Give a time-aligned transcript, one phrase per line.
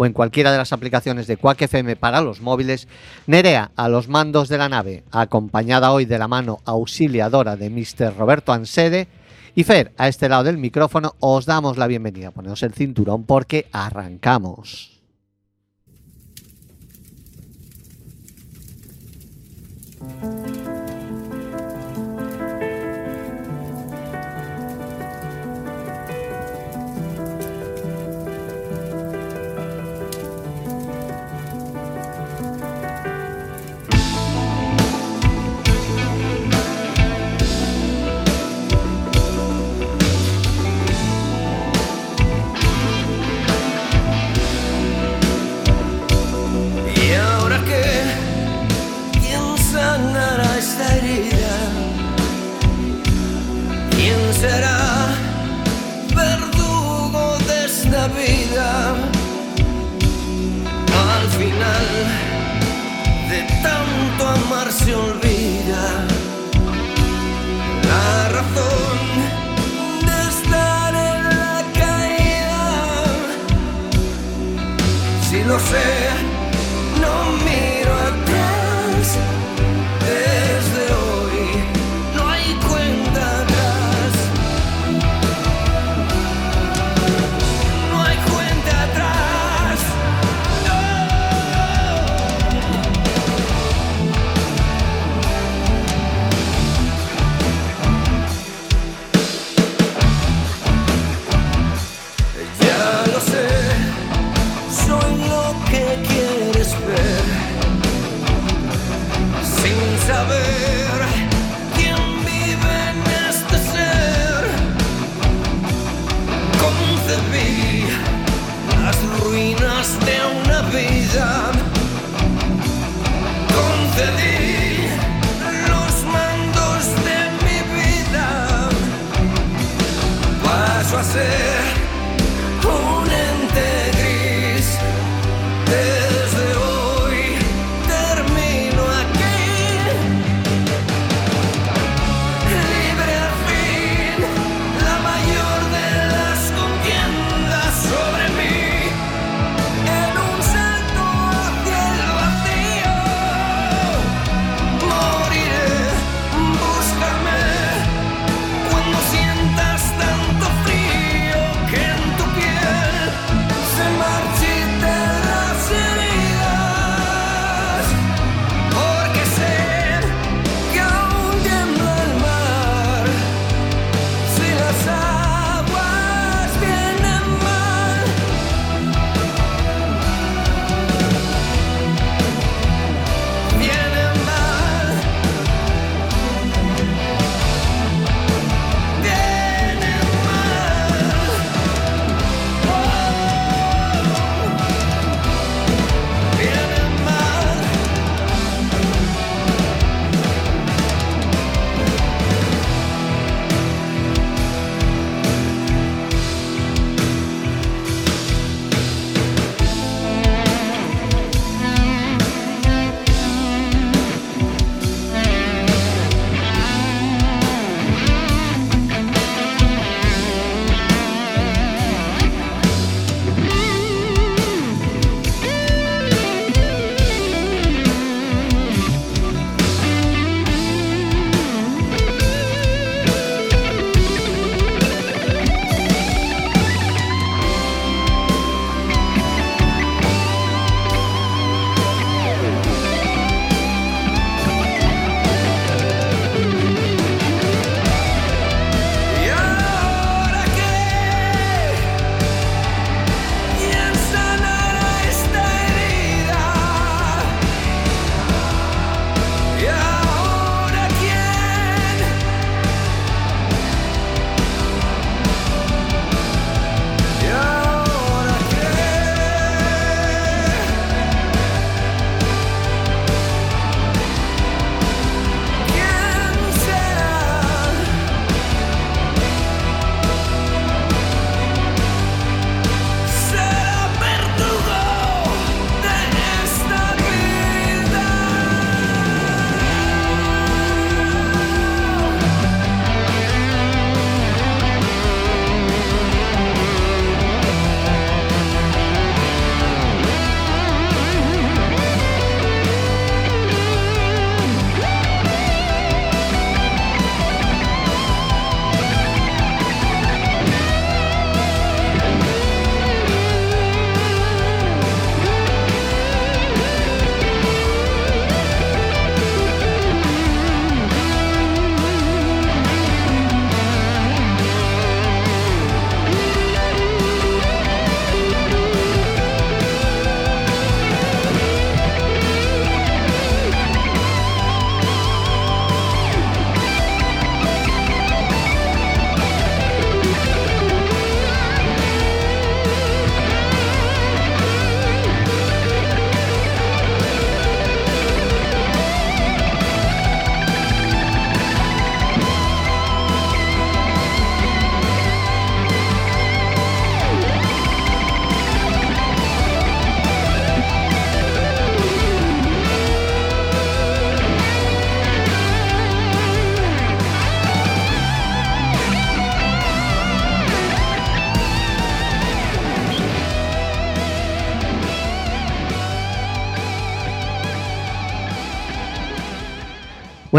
[0.00, 2.88] o en cualquiera de las aplicaciones de Quack FM para los móviles,
[3.26, 8.16] Nerea a los mandos de la nave, acompañada hoy de la mano auxiliadora de Mr.
[8.16, 9.08] Roberto Ansede,
[9.54, 12.30] y Fer, a este lado del micrófono, os damos la bienvenida.
[12.30, 15.02] Poneos el cinturón porque arrancamos.
[20.00, 20.59] ¿Y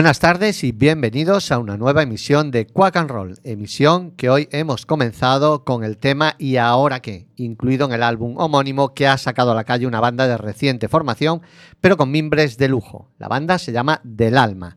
[0.01, 4.50] Buenas tardes y bienvenidos a una nueva emisión de Quack and Roll, emisión que hoy
[4.51, 7.27] hemos comenzado con el tema ¿Y ahora qué?
[7.36, 10.88] incluido en el álbum homónimo que ha sacado a la calle una banda de reciente
[10.88, 11.44] formación,
[11.81, 13.12] pero con mimbres de lujo.
[13.19, 14.75] La banda se llama Del Alma.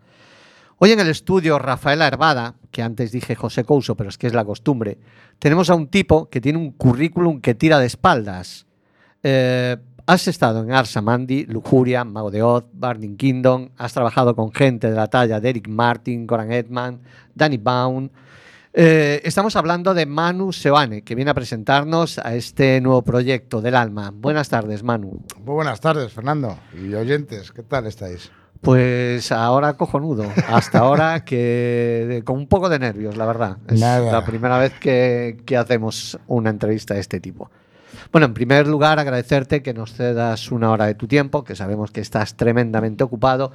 [0.77, 4.35] Hoy en el estudio Rafaela Herbada, que antes dije José Couso, pero es que es
[4.35, 4.99] la costumbre,
[5.39, 8.67] tenemos a un tipo que tiene un currículum que tira de espaldas.
[9.23, 14.91] Eh, Has estado en Arsamandi, Lujuria, Mago de Oz, Burning Kingdom, has trabajado con gente
[14.91, 17.01] de la talla de Eric Martin, Coran Edman,
[17.35, 18.11] Danny Baum.
[18.75, 23.77] Eh, estamos hablando de Manu Seoane, que viene a presentarnos a este nuevo proyecto del
[23.77, 24.13] alma.
[24.15, 25.23] Buenas tardes, Manu.
[25.43, 26.59] Muy buenas tardes, Fernando.
[26.75, 28.31] Y oyentes, ¿qué tal estáis?
[28.61, 30.27] Pues ahora cojonudo.
[30.49, 33.57] Hasta ahora que con un poco de nervios, la verdad.
[33.69, 34.13] Es Nada.
[34.13, 37.51] la primera vez que, que hacemos una entrevista de este tipo.
[38.13, 41.91] Bueno, en primer lugar, agradecerte que nos cedas una hora de tu tiempo, que sabemos
[41.91, 43.53] que estás tremendamente ocupado,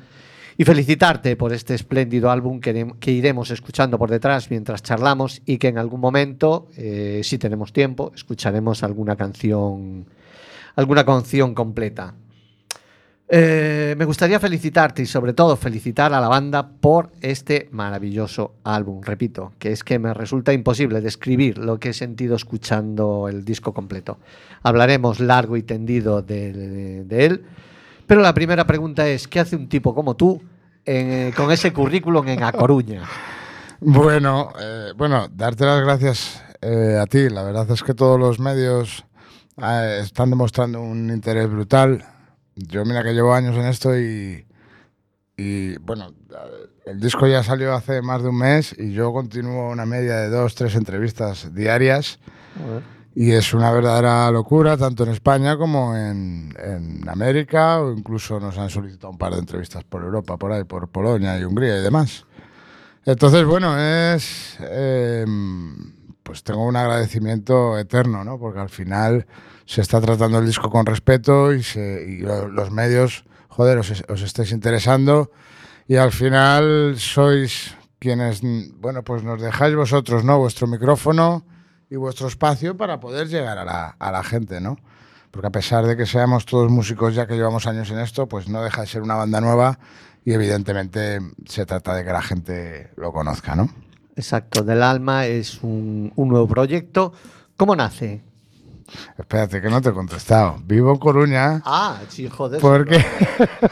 [0.57, 5.69] y felicitarte por este espléndido álbum que, iremos escuchando por detrás mientras charlamos y que
[5.69, 10.05] en algún momento, eh, si tenemos tiempo, escucharemos alguna canción,
[10.75, 12.13] alguna canción completa.
[13.31, 19.01] Eh, me gustaría felicitarte y sobre todo felicitar a la banda por este maravilloso álbum.
[19.03, 23.71] Repito, que es que me resulta imposible describir lo que he sentido escuchando el disco
[23.71, 24.17] completo.
[24.63, 27.45] Hablaremos largo y tendido de, él,
[28.07, 30.41] pero la primera pregunta es, ¿qué hace un tipo como tú
[30.83, 33.03] en- con ese currículum en A Coruña?
[33.81, 37.29] Bueno, eh, bueno, darte las gracias eh, a ti.
[37.29, 39.05] La verdad es que todos los medios
[39.55, 42.03] eh, están demostrando un interés brutal.
[42.67, 44.45] Yo mira que llevo años en esto y,
[45.37, 46.13] y bueno,
[46.85, 50.29] el disco ya salió hace más de un mes y yo continúo una media de
[50.29, 52.19] dos, tres entrevistas diarias.
[53.15, 58.57] Y es una verdadera locura, tanto en España como en, en América, o incluso nos
[58.57, 61.81] han solicitado un par de entrevistas por Europa, por ahí, por Polonia y Hungría y
[61.81, 62.25] demás.
[63.05, 64.57] Entonces, bueno, es.
[64.61, 65.25] eh,
[66.29, 68.37] pues tengo un agradecimiento eterno, ¿no?
[68.37, 69.25] Porque al final
[69.65, 71.63] se está tratando el disco con respeto y,
[72.19, 75.31] los medios, joder, os, estáis interesando
[75.87, 78.41] y al final sois quienes,
[78.75, 80.37] bueno, pues nos dejáis vosotros, ¿no?
[80.37, 81.43] Vuestro micrófono
[81.89, 84.77] y vuestro espacio para poder llegar a la, a la gente, ¿no?
[85.31, 88.47] Porque a pesar de que seamos todos músicos ya que llevamos años en esto, pues
[88.47, 89.79] no deja de ser una banda nueva
[90.23, 93.88] y evidentemente se trata de que la gente lo conozca, ¿no?
[94.19, 97.13] Exacto, Del Alma es un, un nuevo proyecto.
[97.55, 98.21] ¿Cómo nace?
[99.17, 100.57] Espérate, que no te he contestado.
[100.65, 102.59] Vivo en Coruña Ah, sí, joder.
[102.59, 103.01] porque...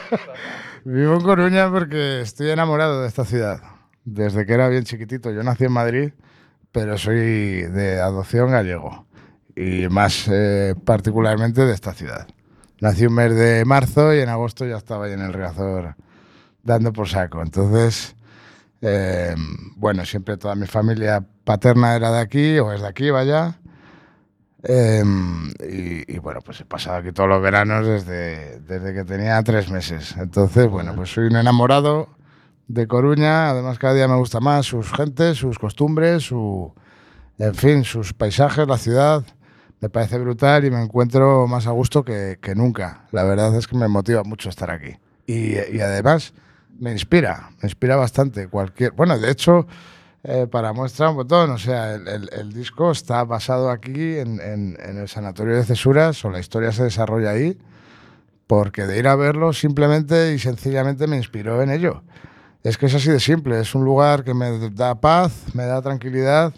[0.84, 3.60] Vivo en Coruña porque estoy enamorado de esta ciudad.
[4.06, 5.30] Desde que era bien chiquitito.
[5.30, 6.12] Yo nací en Madrid,
[6.72, 7.18] pero soy
[7.64, 9.04] de adopción gallego.
[9.54, 12.26] Y más eh, particularmente de esta ciudad.
[12.80, 15.94] Nací un mes de marzo y en agosto ya estaba ahí en el Riazor
[16.62, 17.42] dando por saco.
[17.42, 18.14] Entonces,
[18.80, 19.34] eh,
[19.76, 23.58] bueno, siempre toda mi familia paterna era de aquí o es de aquí, vaya.
[24.62, 25.04] Eh,
[25.68, 29.70] y, y, bueno, pues he pasado aquí todos los veranos desde, desde que tenía tres
[29.70, 30.16] meses.
[30.16, 32.08] Entonces, bueno, pues soy un enamorado
[32.66, 33.50] de Coruña.
[33.50, 36.72] Además, cada día me gusta más sus gentes, sus costumbres, su,
[37.38, 39.24] en fin, sus paisajes, la ciudad.
[39.80, 43.06] Me parece brutal y me encuentro más a gusto que, que nunca.
[43.12, 44.96] La verdad es que me motiva mucho estar aquí.
[45.26, 46.34] Y, y además
[46.78, 48.48] me inspira, me inspira bastante.
[48.48, 49.66] Cualquier, bueno, de hecho,
[50.24, 54.76] eh, para muestra un botón, o sea, el, el- disco está basado aquí en, en-
[54.80, 57.58] en el Sanatorio de Cesuras, o la historia se desarrolla ahí,
[58.46, 62.02] porque de ir a verlo simplemente y sencillamente me inspiró en ello.
[62.62, 65.80] Es que es así de simple, es un lugar que me da paz, me da
[65.82, 66.54] tranquilidad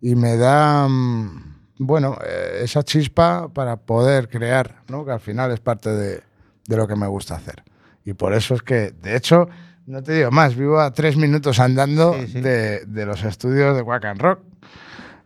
[0.00, 5.04] y me da, mm, bueno, eh, esa chispa para poder crear, ¿no?
[5.04, 6.22] que al final es parte de,
[6.66, 7.62] de lo que me gusta hacer.
[8.08, 9.48] Y por eso es que, de hecho,
[9.86, 12.40] no te digo más, vivo a tres minutos andando Sí, sí.
[12.40, 14.40] De, de los estudios de Quack and Rock.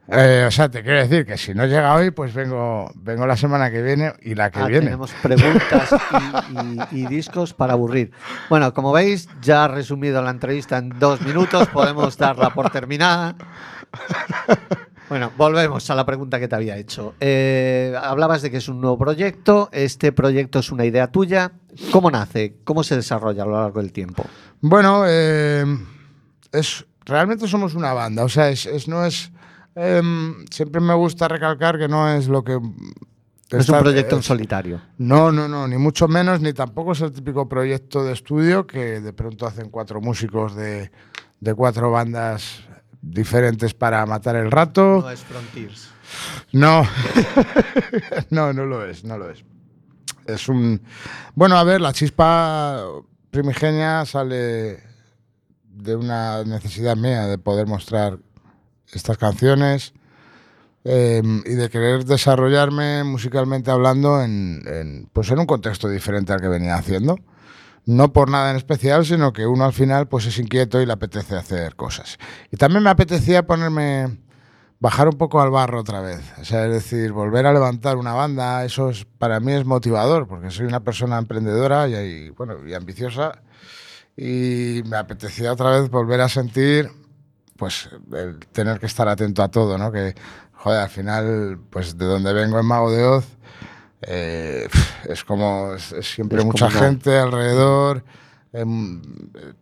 [0.09, 3.37] Eh, o sea, te quiero decir que si no llega hoy, pues vengo, vengo la
[3.37, 4.87] semana que viene y la que Ah, viene.
[4.87, 5.91] Tenemos preguntas
[6.91, 8.11] y, y- y discos para aburrir.
[8.51, 13.37] Bueno, como veis, ya resumido la entrevista en dos minutos, podemos darla por terminada.
[15.13, 17.13] Bueno, volvemos a la pregunta que te había hecho.
[17.21, 19.69] Eh, hablabas de que es un nuevo proyecto.
[19.71, 21.53] Este proyecto es una idea tuya.
[21.91, 22.55] ¿Cómo nace?
[22.65, 24.25] ¿Cómo se desarrolla a lo largo del tiempo?
[24.63, 25.67] Bueno, eh,
[26.51, 28.25] es, realmente somos una banda.
[28.25, 29.31] O sea, es, es- no es.
[29.75, 32.59] em, siempre me gusta recalcar que no es lo que.
[32.59, 34.81] No es un proyecto en solitario.
[34.97, 39.03] No, no, no, ni mucho menos, ni tampoco es el típico proyecto de estudio que
[39.03, 40.91] de pronto hacen cuatro músicos de,
[41.39, 42.65] de cuatro bandas
[43.03, 45.11] diferentes para matar el rato.
[45.11, 45.91] es Frontiers.
[46.53, 46.87] No,
[48.31, 49.45] no, no lo es, no lo es.
[50.27, 50.81] Es un...
[51.35, 52.85] Bueno, a ver, la chispa
[53.31, 54.81] primigenia sale
[55.65, 58.19] de una necesidad mía de poder mostrar
[58.93, 59.95] estas canciones
[60.85, 66.41] eh, y de querer desarrollarme musicalmente hablando en, en, pues en un contexto diferente al
[66.41, 67.19] que venía haciendo.
[67.85, 70.93] No por nada en especial, sino que uno al final pues es inquieto y le
[70.93, 72.19] apetece hacer cosas.
[72.51, 74.19] Y también me apetecía ponerme,
[74.79, 76.21] bajar un poco al barro otra vez.
[76.43, 80.51] Sea, es decir, volver a levantar una banda, eso es, para mí es motivador, porque
[80.51, 83.43] soy una persona emprendedora y, y, bueno, y ambiciosa.
[84.17, 86.91] Y me apetecía otra vez volver a sentir
[87.57, 89.93] pues el tener que estar atento a todo, ¿no?
[89.93, 90.17] Que,
[90.53, 93.25] joder, al final, pues de donde vengo en Mago de Oz,
[94.03, 94.69] eh,
[95.09, 98.05] es como es, es siempre Es mucha como gente alrededor,
[98.53, 99.03] em,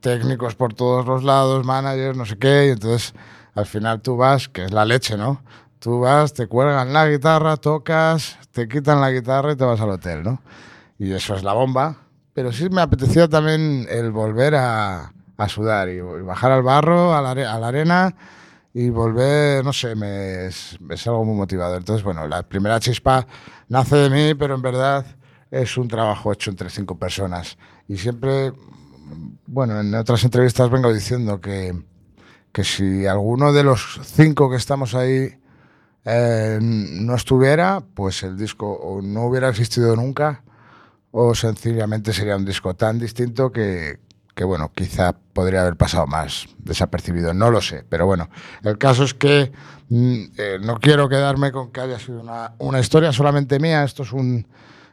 [0.01, 3.15] técnicos por todos los lados, managers, no sé qué, y entonces
[3.55, 5.43] al final tú vas, que es la leche, ¿no?
[5.79, 9.91] Tú vas, te cuelgan la guitarra, tocas, te quitan la guitarra y te vas al
[9.91, 10.41] hotel, ¿no?
[10.99, 11.97] Y eso es la bomba.
[12.35, 17.15] Pero sí me apetecía también el volver a, a sudar y, y bajar al barro,
[17.15, 18.15] a la, a la arena
[18.73, 21.79] y volver, no sé, me, es, es algo muy motivador.
[21.79, 23.27] Entonces, bueno, la primera chispa
[23.69, 25.05] nace de mí, pero en verdad
[25.51, 27.59] es un trabajo hecho entre cinco personas.
[27.89, 28.53] Y siempre,
[29.47, 31.83] bueno, en otras entrevistas vengo diciendo que,
[32.53, 35.37] que si alguno de los cinco que estamos ahí
[36.05, 40.45] eh, no estuviera, pues el disco o no hubiera existido nunca
[41.11, 43.99] o sencillamente sería un disco tan distinto que,
[44.41, 48.31] que, bueno, quizá podría haber pasado más desapercibido, no lo sé, pero bueno,
[48.65, 49.53] el caso es que
[49.91, 54.03] mm, eh, no quiero quedarme con que haya sido una, una historia solamente mía, esto
[54.03, 54.47] es un,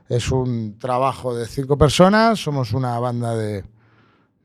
[0.10, 3.64] es un trabajo de cinco personas, somos una banda de,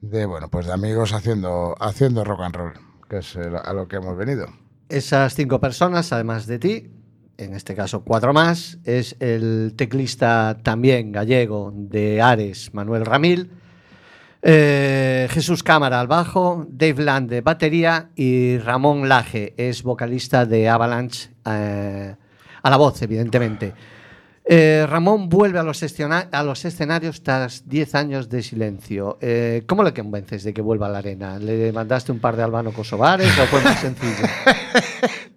[0.02, 2.72] de bueno, pues de amigos haciendo, haciendo rock and roll,
[3.10, 4.46] que es a lo que hemos venido.
[4.88, 6.92] Esas cinco personas, además de ti,
[7.38, 13.50] en este caso cuatro más, es el teclista también gallego de Ares, Manuel Ramil,
[14.44, 20.68] eh, Jesús Cámara al bajo, Dave Land de batería y Ramón Laje es vocalista de
[20.68, 22.16] Avalanche eh,
[22.60, 23.72] a la voz, evidentemente.
[24.44, 29.16] Eh, Ramón vuelve a los, escenarios tras 10 años de silencio.
[29.68, 31.38] ¿Cómo le convences de que vuelva a la arena?
[31.38, 34.26] ¿Le mandaste un par de albano kosovares o fue más sencillo?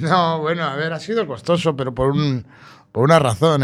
[0.00, 2.44] No, bueno, a ver, ha sido costoso, pero por, un,
[2.90, 3.62] por una razón.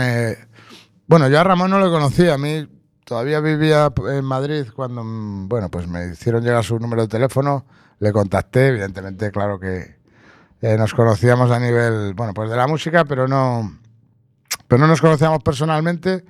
[1.09, 2.69] Bueno, yo a Ramón no lo conocía, a mí
[3.11, 7.67] todavía vivía en Madrid cuando, mm, bueno, pues me hicieron llegar su número de teléfono,
[7.99, 9.97] le contacté, evidentemente, claro que
[10.63, 13.81] eh, nos conocíamos a nivel, bueno, pues de la música, pero no,
[14.69, 16.25] pero no nos conocíamos personalmente.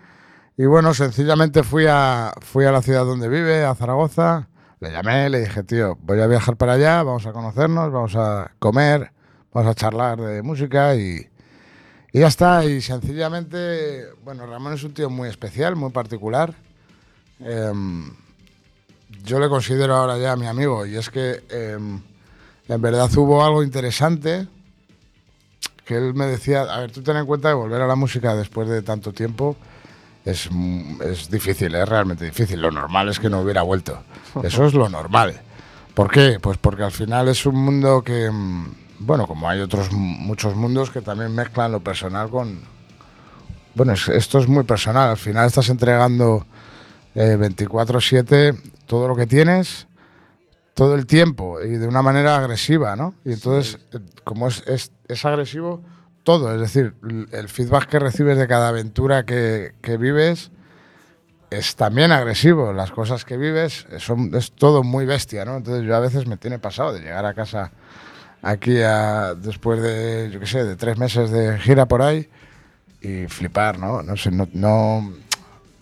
[0.57, 4.49] Y bueno, sencillamente fui a, fui a la ciudad donde vive, a Zaragoza,
[4.81, 8.53] le llamé, le dije, tío, voy a viajar para allá, vamos a conocernos, vamos a
[8.59, 9.13] comer,
[9.53, 11.29] vamos a charlar de música y,
[12.11, 12.65] y ya está.
[12.65, 16.55] Y sencillamente, bueno, Ramón es un tío muy especial, muy particular.
[17.43, 18.11] Em,
[19.25, 22.01] yo le considero ahora ya mi amigo y es que em,
[22.69, 24.47] en verdad hubo algo interesante
[25.85, 28.35] que él me decía, a ver, tú ten en cuenta que volver a la música
[28.35, 29.57] después de tanto tiempo
[30.25, 30.49] es,
[31.05, 32.61] es difícil, es realmente difícil.
[32.61, 34.01] Lo normal es que no hubiera vuelto.
[34.43, 35.41] Eso es lo normal.
[35.95, 36.39] ¿Por qué?
[36.41, 38.67] Pues porque al final es un mundo que, mm,
[39.01, 42.61] bueno, como hay otros muchos mundos que también mezclan lo personal con...
[43.75, 45.11] Bueno, es- esto es muy personal.
[45.11, 46.47] Al final estás entregando
[47.15, 48.55] eh, 24/7
[48.87, 49.87] todo lo que tienes
[50.75, 53.15] todo el tiempo y de una manera agresiva, ¿no?
[53.25, 55.83] Y entonces, eh, como es, es, es agresivo,
[56.23, 56.95] todo, es decir,
[57.33, 60.51] el feedback que recibes de cada aventura que, que vives
[61.51, 62.73] es también agresivo.
[62.73, 65.57] Las cosas que vives son, es todo muy bestia, ¿no?
[65.57, 67.73] Entonces yo a veces me tiene pasado de llegar a casa
[68.43, 72.29] aquí a- después de, yo qué sé, de tres meses de gira por ahí
[73.03, 74.03] y flipar, ¿no?
[74.03, 75.13] No sé, no, no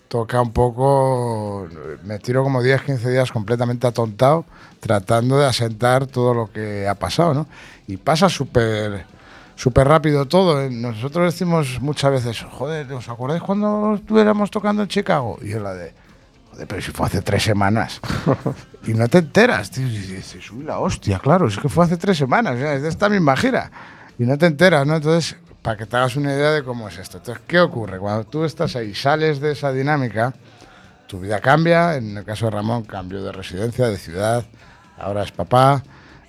[0.09, 1.69] toca un poco,
[2.03, 4.43] me tiro como 10, 15 días completamente atontado
[4.79, 7.47] tratando de asentar todo lo que ha pasado, ¿no?
[7.87, 9.05] Y pasa súper
[9.55, 10.61] súper rápido todo.
[10.61, 10.69] ¿eh?
[10.71, 15.37] Nosotros decimos muchas veces, joder, ¿os acordáis cuando estuviéramos tocando en Chicago?
[15.41, 15.93] Y es la de,
[16.51, 17.99] joder, pero si fue hace tres semanas.
[18.87, 19.85] y no te enteras, tío.
[19.85, 22.81] Y dices, uy, la hostia, claro, es que fue hace tres semanas, o sea, es
[22.81, 23.69] de esta misma gira.
[24.17, 24.95] Y no te enteras, ¿no?
[24.95, 27.17] Entonces, para que te hagas una idea de cómo es esto.
[27.17, 27.99] Entonces, ¿qué ocurre?
[27.99, 30.33] Cuando tú estás ahí, sales de esa dinámica,
[31.07, 31.95] tu vida cambia.
[31.95, 34.43] En el caso de Ramón, cambió de residencia, de ciudad,
[34.97, 35.83] ahora es papá,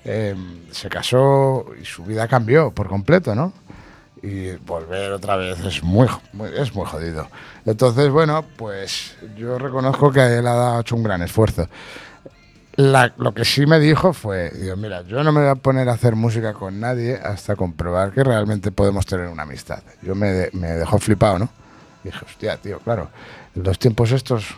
[0.05, 0.35] eh,
[0.71, 3.53] se casó y su vida cambió por completo, ¿no?
[4.23, 7.27] Y volver otra vez es muy, muy- es muy jodido.
[7.65, 11.69] Entonces, bueno, pues yo reconozco que él ha hecho un gran esfuerzo.
[12.81, 15.89] La- lo que sí me dijo fue, digo, mira, yo no me voy a poner
[15.91, 19.83] a hacer música con nadie hasta comprobar que realmente podemos tener una amistad.
[20.01, 21.49] Yo me, de- me dejó flipado, ¿no?
[22.03, 23.11] Dije, hostia, tío, claro,
[23.55, 24.55] los tiempos estos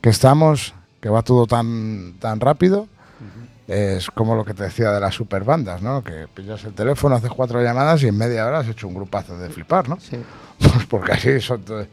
[0.00, 0.72] que estamos,
[1.02, 2.88] que va todo tan, tan rápido,
[3.68, 6.02] Es como lo que te decía de las superbandas, ¿no?
[6.02, 9.38] Que pillas el teléfono, haces cuatro llamadas y en media hora has hecho un grupazo
[9.38, 9.98] de flipar, ¿no?
[10.00, 10.16] Sí.
[10.58, 11.86] Pues porque así son todos.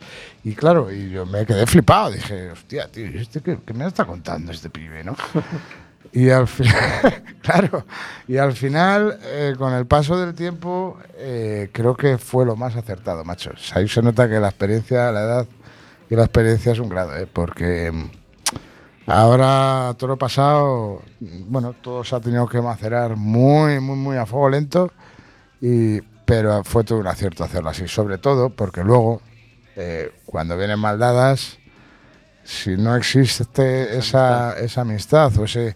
[0.44, 2.10] Y claro, y yo me quedé flipado.
[2.10, 5.16] Dije, hostia, tío, ¿y este qué, qué me está contando este pibe, no?
[6.16, 7.86] Y al final, claro,
[8.26, 12.76] y al final, eh, con el paso del tiempo, eh, creo que fue lo más
[12.78, 13.52] acertado, macho.
[13.54, 15.48] O sea, ahí se nota que la experiencia, la edad
[16.10, 17.28] y la experiencia es un grado, ¿eh?
[17.32, 18.10] porque mm,
[19.08, 24.26] ahora todo lo pasado, bueno, todo se ha tenido que macerar muy, muy, muy a
[24.26, 24.92] fuego lento,
[25.62, 29.22] y, pero fue todo un acierto hacerlo así, sobre todo porque luego,
[29.76, 31.58] eh, cuando vienen mal dadas,
[32.44, 35.76] si no existe esa, esa amistad o ese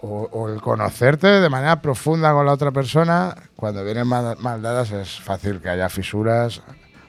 [0.00, 4.62] o, o el conocerte de manera profunda con la otra persona, cuando vienen mal, mal
[4.62, 6.62] dadas es fácil que haya fisuras,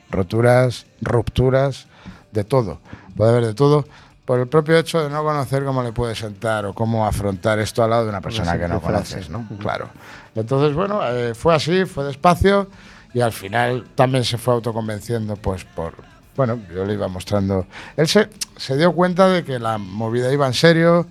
[0.09, 1.87] roturas, rupturas,
[2.31, 2.79] de todo.
[3.15, 3.85] Puede haber de todo
[4.29, 7.83] por el propio hecho de no conocer cómo le puede sentar o cómo afrontar esto
[7.83, 9.15] al lado de una persona que no frase.
[9.15, 9.47] conoces, ¿no?
[9.57, 9.89] Claro.
[10.35, 12.69] Entonces, bueno, eh, fue así, fue despacio
[13.11, 15.95] y al final también se fue autoconvenciendo, pues por,
[16.35, 17.65] bueno, yo le iba mostrando.
[17.97, 21.07] Él se, se dio cuenta de que la movida iba en serio,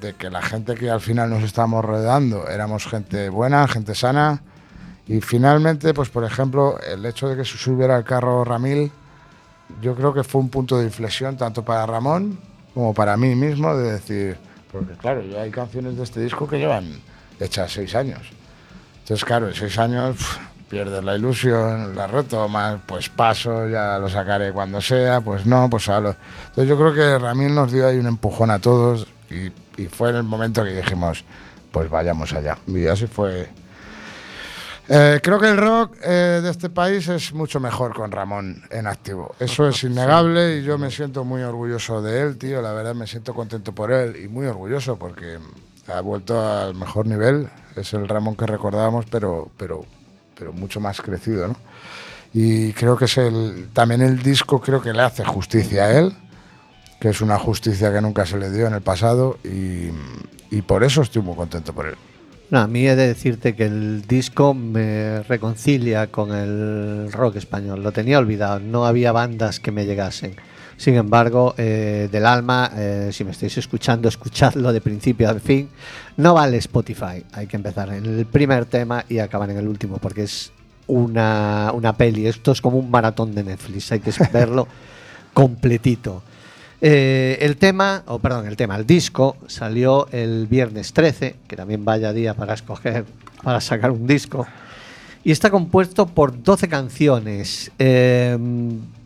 [0.00, 4.42] de que la gente que al final nos estábamos rodeando éramos gente buena, gente sana.
[5.06, 8.90] Y finalmente, pues por ejemplo, el hecho de que se subiera al carro Ramil,
[9.80, 12.38] yo creo que fue un punto de inflexión tanto para Ramón
[12.74, 14.36] como para mí mismo, de decir,
[14.70, 17.00] porque claro, ya hay canciones de este disco que llevan
[17.38, 18.20] hechas seis años.
[19.00, 20.16] Entonces, claro, en seis años
[20.68, 25.88] pierdes la ilusión, la retomas, pues paso, ya lo sacaré cuando sea, pues no, pues
[25.88, 26.10] a lo...
[26.46, 29.50] Entonces yo creo que Ramil nos dio ahí un empujón a todos y,
[29.82, 31.24] y fue en el momento que dijimos,
[31.72, 32.56] pues vayamos allá.
[32.66, 33.48] Y así fue.
[34.92, 38.88] Eh, creo que el rock eh, de este país es mucho mejor con Ramón en
[38.88, 39.36] activo.
[39.38, 42.60] Eso es innegable y yo me siento muy orgulloso de él, tío.
[42.60, 45.38] La verdad me siento contento por él y muy orgulloso porque
[45.86, 47.48] ha vuelto al mejor nivel.
[47.76, 49.84] Es el Ramón que recordábamos, pero, pero,
[50.36, 51.56] pero mucho más crecido, ¿no?
[52.34, 56.16] Y creo que es el, también el disco creo que le hace justicia a él,
[56.98, 59.90] que es una justicia que nunca se le dio en el pasado y,
[60.50, 61.96] y por eso estoy muy contento por él.
[62.50, 67.80] No, a mí he de decirte que el disco me reconcilia con el rock español.
[67.84, 70.34] Lo tenía olvidado, no había bandas que me llegasen.
[70.76, 75.68] Sin embargo, eh, del alma, eh, si me estáis escuchando, escuchadlo de principio a fin.
[76.16, 79.98] No vale Spotify, hay que empezar en el primer tema y acabar en el último,
[79.98, 80.50] porque es
[80.88, 82.26] una, una peli.
[82.26, 84.66] Esto es como un maratón de Netflix, hay que verlo
[85.34, 86.24] completito.
[86.82, 91.84] Eh, el tema, o perdón, el tema, el disco salió el viernes 13, que también
[91.84, 93.04] vaya día para escoger,
[93.42, 94.46] para sacar un disco.
[95.22, 97.70] Y está compuesto por 12 canciones.
[97.78, 98.38] Eh,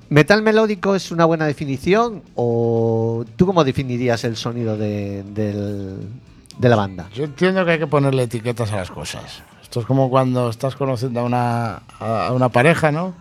[0.09, 2.23] ¿Metal melódico es una buena definición?
[2.37, 7.09] ¿O tú cómo definirías el sonido de, de la banda?
[7.13, 9.43] Yo entiendo que hay que ponerle etiquetas a las cosas.
[9.63, 13.15] Esto es como cuando estás conociendo a una, a una pareja, ¿no?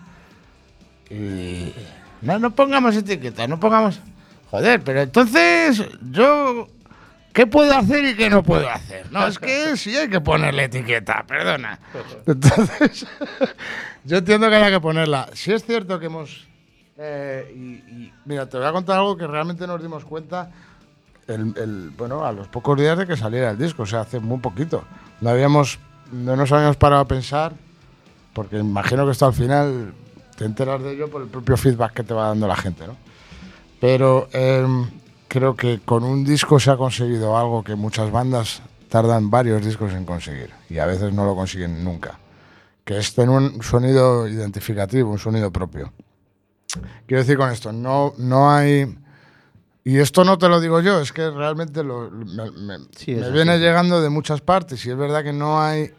[1.09, 1.73] Y...
[2.21, 3.99] No, no pongamos etiquetas, no pongamos...
[4.53, 6.67] Joder, pero entonces yo...
[7.33, 9.11] ¿Qué puedo hacer y qué no puedo hacer?
[9.11, 11.79] No, es que sí hay que ponerle etiqueta, perdona.
[12.27, 13.07] Entonces,
[14.03, 15.27] yo entiendo que haya que ponerla.
[15.33, 16.45] Si es cierto que hemos...
[16.99, 17.59] eh, y,
[17.91, 20.51] y, mira, te voy a contar algo que realmente nos dimos cuenta
[21.27, 24.19] el, el- bueno, a los pocos días de que saliera el disco, o sea, hace
[24.19, 24.83] muy poquito.
[25.19, 25.79] No habíamos,
[26.11, 27.53] no nos habíamos parado a pensar,
[28.33, 29.91] porque imagino que esto al final
[30.37, 32.95] te enteras de ello por el propio feedback que te va dando la gente, ¿no?
[33.83, 34.89] Pero em,
[35.27, 39.91] creo que con un disco se ha conseguido algo que muchas bandas tardan varios discos
[39.91, 42.17] en conseguir y a veces no lo consiguen nunca,
[42.85, 45.91] que es tener un sonido identificativo, un sonido propio.
[47.05, 48.97] Quiero decir con esto, no, no hay...
[49.83, 53.17] Y esto no te lo digo yo, es que realmente lo- me, me- Sí, es
[53.17, 53.33] me así.
[53.33, 55.91] viene llegando de muchas partes y es verdad que no hay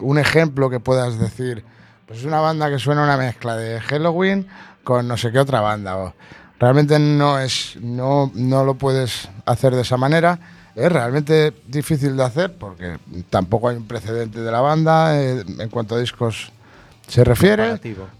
[0.00, 1.64] un ejemplo que puedas decir,
[2.04, 4.48] pues es una banda que suena una mezcla de Halloween
[4.84, 5.96] con no sé qué otra banda.
[5.96, 6.14] o-
[6.58, 10.38] realmente no es, no, no lo puedes hacer de esa manera.
[10.76, 12.98] Es realmente difícil de hacer porque
[13.30, 16.50] tampoco hay un precedente de la banda eh, en cuanto a discos
[17.08, 17.72] se refiere.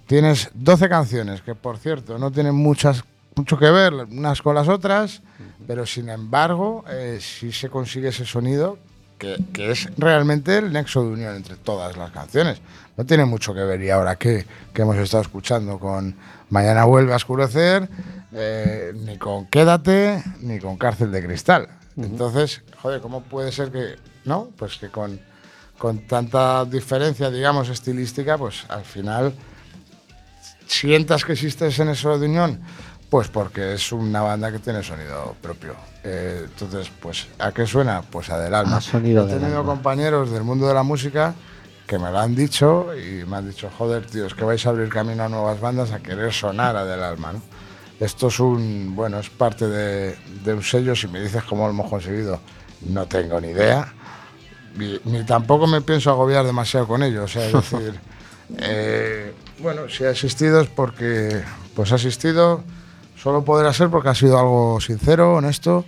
[0.07, 3.05] Tienes 12 canciones que, por cierto, no tienen muchas,
[3.37, 5.23] mucho que ver unas con las otras,
[5.67, 8.77] pero sin embargo, eh, sí se consigue ese sonido
[9.19, 12.61] que, que es realmente el nexo de unión entre todas las canciones.
[12.97, 16.15] No tiene mucho que ver y ahora que, que hemos estado escuchando con
[16.51, 17.89] Mañana vuelve a oscurecer,
[18.33, 21.69] eh, ni con Quédate, ni con Cárcel de Cristal.
[21.97, 24.51] Entonces, joder, ¿cómo puede ser que, no?
[24.59, 25.19] Pues que con,
[25.79, 29.33] con tanta diferencia, digamos, estilística, pues al final
[30.67, 32.61] sientas que existe ese nexo de unión
[33.11, 35.75] Pues porque es una banda que tiene sonido propio.
[36.05, 38.03] Eh, entonces, pues, ¿a qué suena?
[38.03, 38.81] Pues a del alma.
[38.81, 39.73] Sonido He del tenido alma.
[39.73, 41.35] compañeros del mundo de la música
[41.87, 44.71] que me lo han dicho y me han dicho, joder, tío, es que vais a
[44.71, 47.43] abrir camino a nuevas bandas a querer sonar a del alma, ¿no?
[48.01, 51.71] Esto es un, bueno, es parte de, de un sello, si me dices cómo lo
[51.71, 52.41] hemos conseguido,
[52.89, 53.93] no tengo ni idea,
[54.77, 58.01] ni, ni tampoco me pienso agobiar demasiado con ello, o sea, es decir,
[58.59, 61.43] eh, bueno, si ha existido es porque,
[61.77, 62.65] pues ha existido,
[63.17, 65.85] solo podrá ser porque ha sido algo sincero, honesto,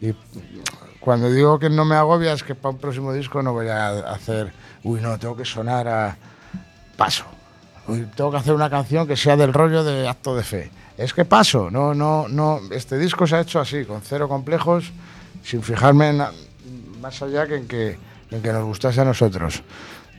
[0.00, 0.12] y
[1.00, 3.98] cuando digo que no me agobia es que para un próximo disco no voy a
[4.10, 6.16] hacer, uy, no, tengo que sonar a
[6.96, 7.24] paso.
[7.86, 10.70] Uy, tengo que hacer una canción que sea del rollo de acto de fe.
[10.96, 12.60] Es que paso, no, no, no.
[12.70, 14.90] Este disco se ha hecho así, con cero complejos,
[15.44, 16.12] sin fijarme
[17.00, 17.98] más allá que en que,
[18.30, 19.62] en que nos gustase a nosotros.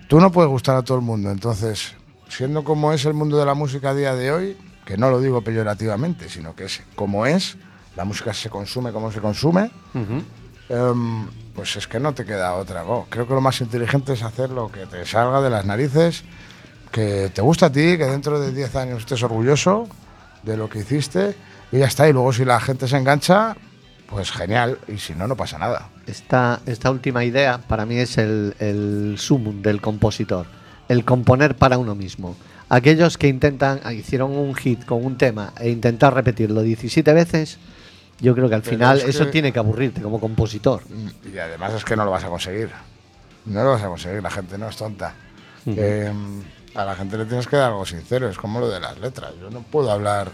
[0.07, 1.93] Tú no puedes gustar a todo el mundo, entonces,
[2.29, 5.19] siendo como es el mundo de la música a día de hoy, que no lo
[5.19, 7.57] digo peyorativamente, sino que es como es,
[7.95, 9.69] la música se consume como se consume,
[10.69, 12.86] Em, pues es que no te queda otra.
[12.86, 16.23] Oh, creo que lo más inteligente es hacer lo que te salga de las narices,
[16.91, 19.88] que te gusta a ti, que dentro de 10 años estés orgulloso
[20.43, 21.36] de lo que hiciste
[21.71, 22.08] y ya está.
[22.08, 23.58] Y luego si la gente se engancha,
[24.08, 24.77] pues genial.
[24.88, 25.89] Y si no, no pasa nada.
[26.05, 30.45] Esta, esta última idea para mí es el, el sumum del compositor,
[30.88, 32.36] el componer para uno mismo.
[32.69, 37.58] Aquellos que intentan, hicieron un hit con un tema e intentar repetirlo 17 veces,
[38.19, 40.82] yo creo que al Pero final es eso tiene que aburrirte como compositor.
[41.34, 42.69] Y además es que no lo vas a conseguir.
[43.45, 45.13] No lo vas a conseguir, la gente no es tonta.
[45.65, 46.12] Eh,
[46.75, 49.34] a la gente le tienes que dar algo sincero, es como lo de las letras.
[49.41, 50.32] Yo no puedo hablar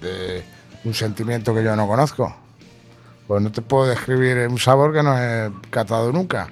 [0.00, 0.42] de
[0.84, 2.34] un sentimiento que yo no conozco.
[3.26, 6.48] Pues no te puedo describir un sabor que no he catado nunca.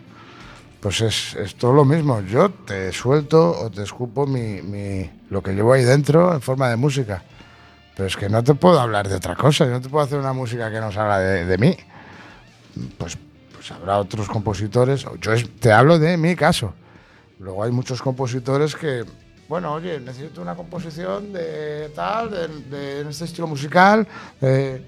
[0.80, 2.20] Pues es, es todo lo mismo.
[2.20, 6.68] Yo te suelto o te escupo mi, mi- lo que llevo ahí dentro en forma
[6.68, 7.22] de música.
[7.96, 9.64] Pero es que no te puedo hablar de otra cosa.
[9.64, 11.76] Yo no te puedo hacer una música que no salga de, de mí
[12.98, 13.18] pues,
[13.52, 15.06] pues habrá otros compositores.
[15.20, 16.74] Yo te hablo de mi caso.
[17.38, 19.04] Luego hay muchos compositores que,
[19.48, 22.30] bueno, oye, necesito una composición de tal,
[22.70, 24.06] de, este estilo musical,
[24.40, 24.82] eh,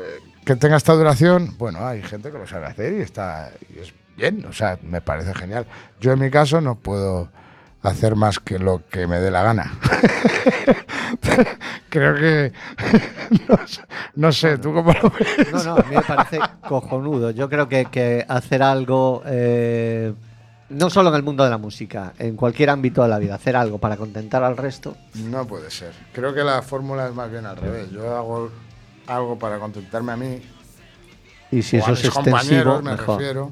[0.00, 1.56] eh, que tenga esta duración.
[1.58, 5.00] Bueno, hay gente que lo sabe hacer y está y es bien, o sea, me
[5.00, 5.66] parece genial.
[6.00, 7.28] Yo en mi caso no puedo
[7.82, 9.72] hacer más que lo que me dé la gana.
[11.88, 12.52] Creo que
[13.48, 13.82] no, sé-
[14.16, 15.52] no sé, tú cómo lo ves.
[15.52, 17.30] No, no, a mí me parece cojonudo.
[17.30, 20.12] Yo creo que, que hacer algo, eh,
[20.70, 23.56] no solo en el mundo de la música, en cualquier ámbito de la vida, hacer
[23.56, 25.92] algo para contentar al resto, No puede ser.
[26.12, 27.90] Creo que la fórmula es más bien al revés.
[27.90, 28.50] Yo hago
[29.06, 30.42] algo para contentarme a mí.
[31.52, 33.18] y si o eso a es extensivo, compañeros, me mejor.
[33.18, 33.50] refiero.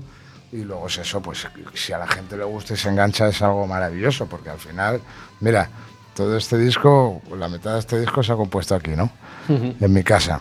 [0.54, 3.42] Y luego es eso, pues si a la gente le gusta y se engancha es
[3.42, 5.00] algo maravilloso, porque al final,
[5.40, 5.68] mira,
[6.14, 9.10] todo este disco, la mitad de este disco se ha compuesto aquí, ¿no?
[9.48, 10.40] En mi casa.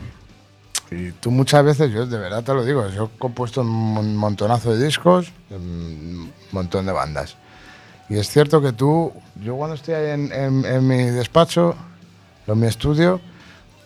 [0.91, 4.15] Y tú muchas veces, yo de verdad te lo digo, yo he compuesto un mon-
[4.15, 7.35] montonazo de discos, un montón de bandas.
[8.07, 9.11] Y es cierto que tú,
[9.43, 11.73] yo cuando estoy ahí en, en- en mi despacho,
[12.45, 13.19] en mi estudio,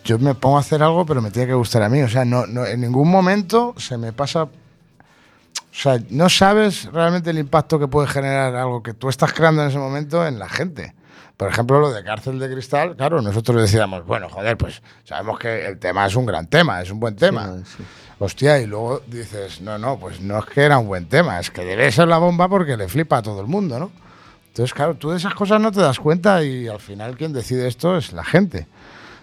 [0.03, 2.01] yo me pongo a hacer algo, pero me tiene que gustar a mí.
[2.01, 4.49] O sea, no, no, en ningún momento se me pasa.
[5.77, 9.61] O sea, no sabes realmente el impacto que puede generar algo que tú estás creando
[9.61, 10.95] en ese momento en la gente.
[11.37, 15.67] Por ejemplo, lo de Cárcel de Cristal, claro, nosotros decíamos, bueno, joder, pues sabemos que
[15.67, 17.57] el tema es un gran tema, es un buen tema.
[17.57, 17.83] Sí, sí.
[18.17, 21.51] Hostia, y luego dices, no, no, pues no es que era un buen tema, es
[21.51, 23.91] que debe ser la bomba porque le flipa a todo el mundo, ¿no?
[24.47, 27.67] Entonces, claro, tú de esas cosas no te das cuenta y al final quien decide
[27.67, 28.65] esto es la gente.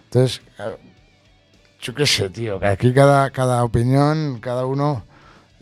[0.05, 0.79] Entonces, claro,
[1.81, 5.03] yo qué sé, tío, que aquí cada, cada opinión, cada uno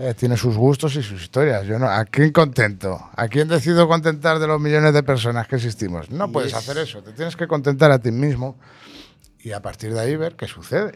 [0.05, 1.65] eh, tiene sus gustos y sus historias.
[1.67, 3.01] Yo no, ¿A quién contento?
[3.15, 6.11] ¿A quién decido contentar de los millones de personas que existimos?
[6.11, 8.57] No puedes es- hacer eso, te tienes que contentar a ti mismo
[9.41, 10.93] y a partir de ahí ver qué sucede.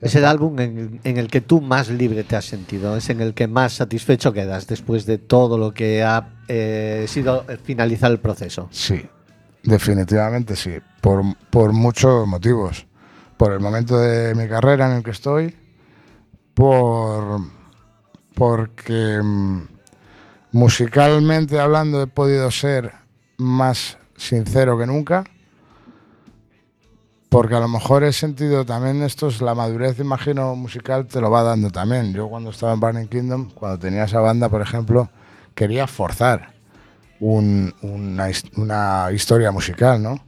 [0.00, 3.20] Es el álbum en, en el que tú más libre te has sentido, es en
[3.20, 8.18] el que más satisfecho quedas después de todo lo que ha eh, sido finalizar el
[8.20, 8.68] proceso.
[8.70, 9.04] Sí,
[9.64, 12.86] definitivamente sí, por, por muchos motivos.
[13.36, 15.54] Por el momento de mi carrera en el que estoy,
[16.54, 17.40] por
[18.38, 19.62] porque mm,
[20.52, 22.92] musicalmente hablando he podido ser
[23.36, 25.24] más sincero que nunca,
[27.28, 31.30] porque a lo mejor he sentido también esto es la madurez, imagino, musical te lo
[31.30, 32.14] va dando también.
[32.14, 35.10] Yo cuando estaba en Burning Kingdom, cuando tenía esa banda, por ejemplo,
[35.56, 36.54] quería forzar
[37.20, 38.30] una
[39.12, 40.27] historia musical, ¿no?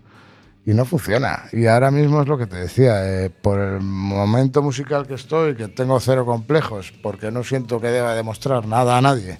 [0.66, 1.44] Y no funciona.
[1.52, 5.56] Y ahora mismo es lo que te decía, eh, por el momento musical que estoy,
[5.56, 9.38] que tengo cero complejos, porque no siento que deba demostrar nada a nadie,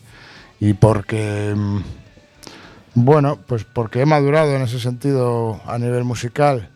[0.61, 1.81] y porque, mm,
[2.95, 6.71] bueno, pues porque he madurado en ese sentido a nivel musical,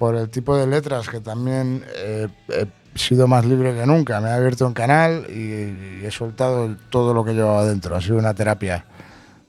[0.00, 4.18] por el tipo de letras que también eh, he sido más libre que nunca.
[4.22, 7.94] Me he abierto un canal y, y he soltado todo lo que llevaba dentro.
[7.94, 8.86] Ha sido una terapia.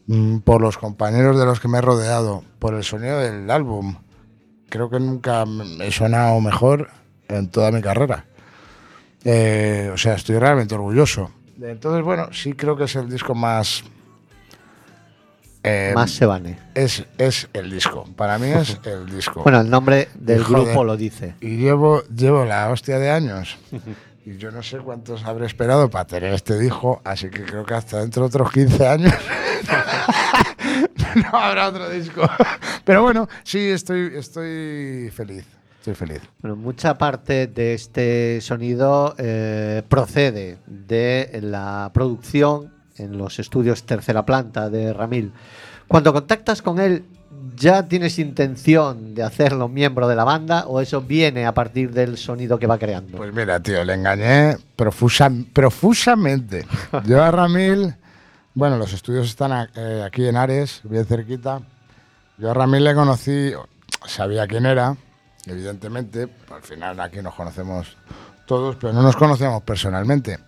[0.07, 3.95] Mm, Por los compañeros de los que me he rodeado, por el sonido del álbum.
[4.69, 6.89] Creo que nunca me he sonado mejor
[7.27, 8.25] en toda mi carrera.
[9.23, 11.31] Eh, o sea, estoy realmente orgulloso.
[11.61, 13.83] Entonces, bueno, sí creo que es el disco más...
[15.63, 16.57] eh, Más se vane.
[16.73, 18.05] es, es el disco.
[18.15, 19.43] Para mí es el disco.
[19.43, 20.63] Bueno, el nombre del Joder.
[20.65, 21.35] grupo lo dice.
[21.41, 23.57] Y llevo, llevo la hostia de años.
[24.25, 27.73] Y yo no sé cuántos habré esperado para tener este disco, así que creo que
[27.73, 29.13] hasta dentro de otros 15 años
[31.15, 32.21] no habrá otro disco.
[32.85, 35.45] Pero bueno, sí, estoy, estoy feliz.
[35.79, 36.21] Estoy feliz.
[36.39, 44.23] Bueno, mucha parte de este sonido eh, procede de la producción en los estudios Tercera
[44.23, 45.33] Planta de Ramil.
[45.87, 47.05] Cuando contactas con él,
[47.55, 52.17] ¿ya tienes intención de hacerlo miembro de la banda o eso viene a partir del
[52.17, 53.17] sonido que va creando?
[53.17, 56.65] Pues mira, tío, le engañé profusa- profusamente.
[57.05, 57.95] Yo a Ramil,
[58.53, 61.61] bueno, los estudios están a- eh, aquí en Ares, bien cerquita.
[62.37, 63.51] Yo a Ramil le conocí,
[64.07, 64.95] sabía quién era,
[65.45, 66.27] evidentemente.
[66.53, 67.95] Al final aquí nos conocemos
[68.45, 70.39] todos, pero no nos conocíamos personalmente.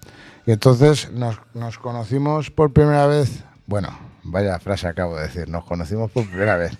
[0.46, 3.44] Y entonces nos, nos conocimos por primera vez.
[3.66, 3.90] Bueno,
[4.24, 6.78] vaya frase acabo de decir, nos conocimos por primera vez.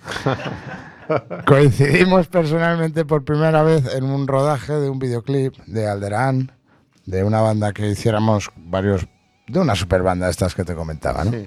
[1.46, 6.52] Coincidimos personalmente por primera vez en un rodaje de un videoclip de Alderán,
[7.04, 9.06] de una banda que hiciéramos varios,
[9.46, 11.30] de una super banda estas que te comentaba, ¿no?
[11.32, 11.46] Sí.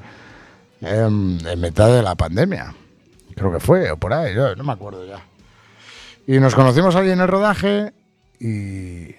[0.82, 2.74] Em, en mitad de la pandemia.
[3.36, 5.22] Creo que fue, o por ahí, yo no me acuerdo ya.
[6.28, 7.94] Y nos conocimos allí en el rodaje
[8.40, 9.16] y,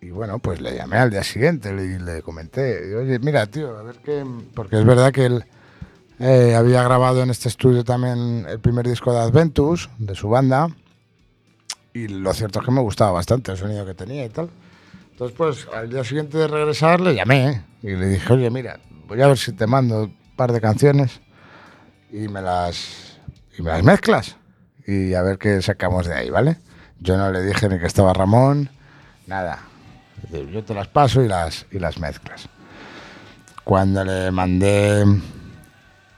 [0.00, 3.78] y bueno, pues le llamé al día siguiente y le, comenté, y, oye, mira, tío,
[3.78, 4.24] a ver qué...
[4.54, 5.44] Porque es verdad que él
[6.20, 10.68] eh, había grabado en este estudio también el primer disco de Adventus, de su banda,
[11.94, 14.50] y lo cierto es que me gustaba bastante el sonido que tenía y tal.
[15.12, 18.78] Entonces, pues al día siguiente de regresar le llamé y le dije, oye, mira,
[19.08, 21.20] voy a ver si te mando un par de canciones
[22.12, 23.18] y me las,
[23.58, 24.36] y me las mezclas
[24.86, 26.58] y a ver qué sacamos de ahí, ¿vale?
[26.98, 28.68] Yo no le dije ni que estaba Ramón,
[29.26, 29.60] nada.
[30.52, 32.46] Yo te las paso y las, y las mezclas.
[33.64, 35.04] Cuando le mandé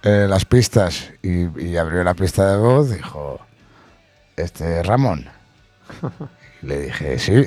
[0.02, 3.40] eh, las pistas y, y abrió la pista de voz, dijo,
[4.36, 5.28] este es Ramón.
[6.62, 7.44] Y le dije, sí.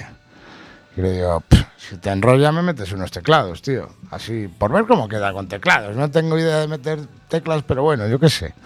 [0.97, 3.89] Y le digo, "Pff, si te enrolla me metes unos teclados, tío.
[4.11, 5.95] Así, por ver cómo queda con teclados.
[5.95, 8.53] No tengo idea de meter teclas, pero bueno, yo qué sé.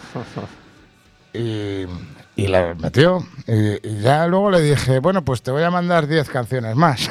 [1.32, 1.86] Y,
[2.36, 3.24] y la metió.
[3.46, 7.08] Y, y ya luego le dije, bueno, pues te voy a mandar 10 canciones más.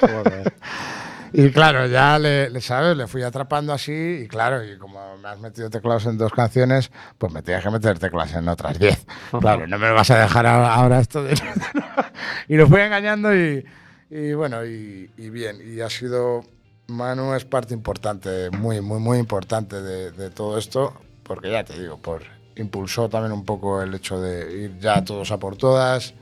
[0.00, 0.52] Joder.
[1.38, 2.96] Y claro, ya le, le, ¿sabes?
[2.96, 6.90] Le fui atrapando así y claro, y como me has metido teclados en dos canciones,
[7.18, 9.04] pues me tienes que meter teclas en otras diez.
[9.38, 11.38] Claro, no me vas a dejar ahora, ahora esto de...
[12.48, 13.62] y lo fui engañando y,
[14.08, 15.58] y bueno, y, y bien.
[15.62, 16.42] Y ha sido...
[16.86, 21.78] Manu es parte importante, muy, muy, muy importante de, de todo esto, porque ya te
[21.78, 22.22] digo, por
[22.54, 26.14] impulsó también un poco el hecho de ir ya todos a por todas.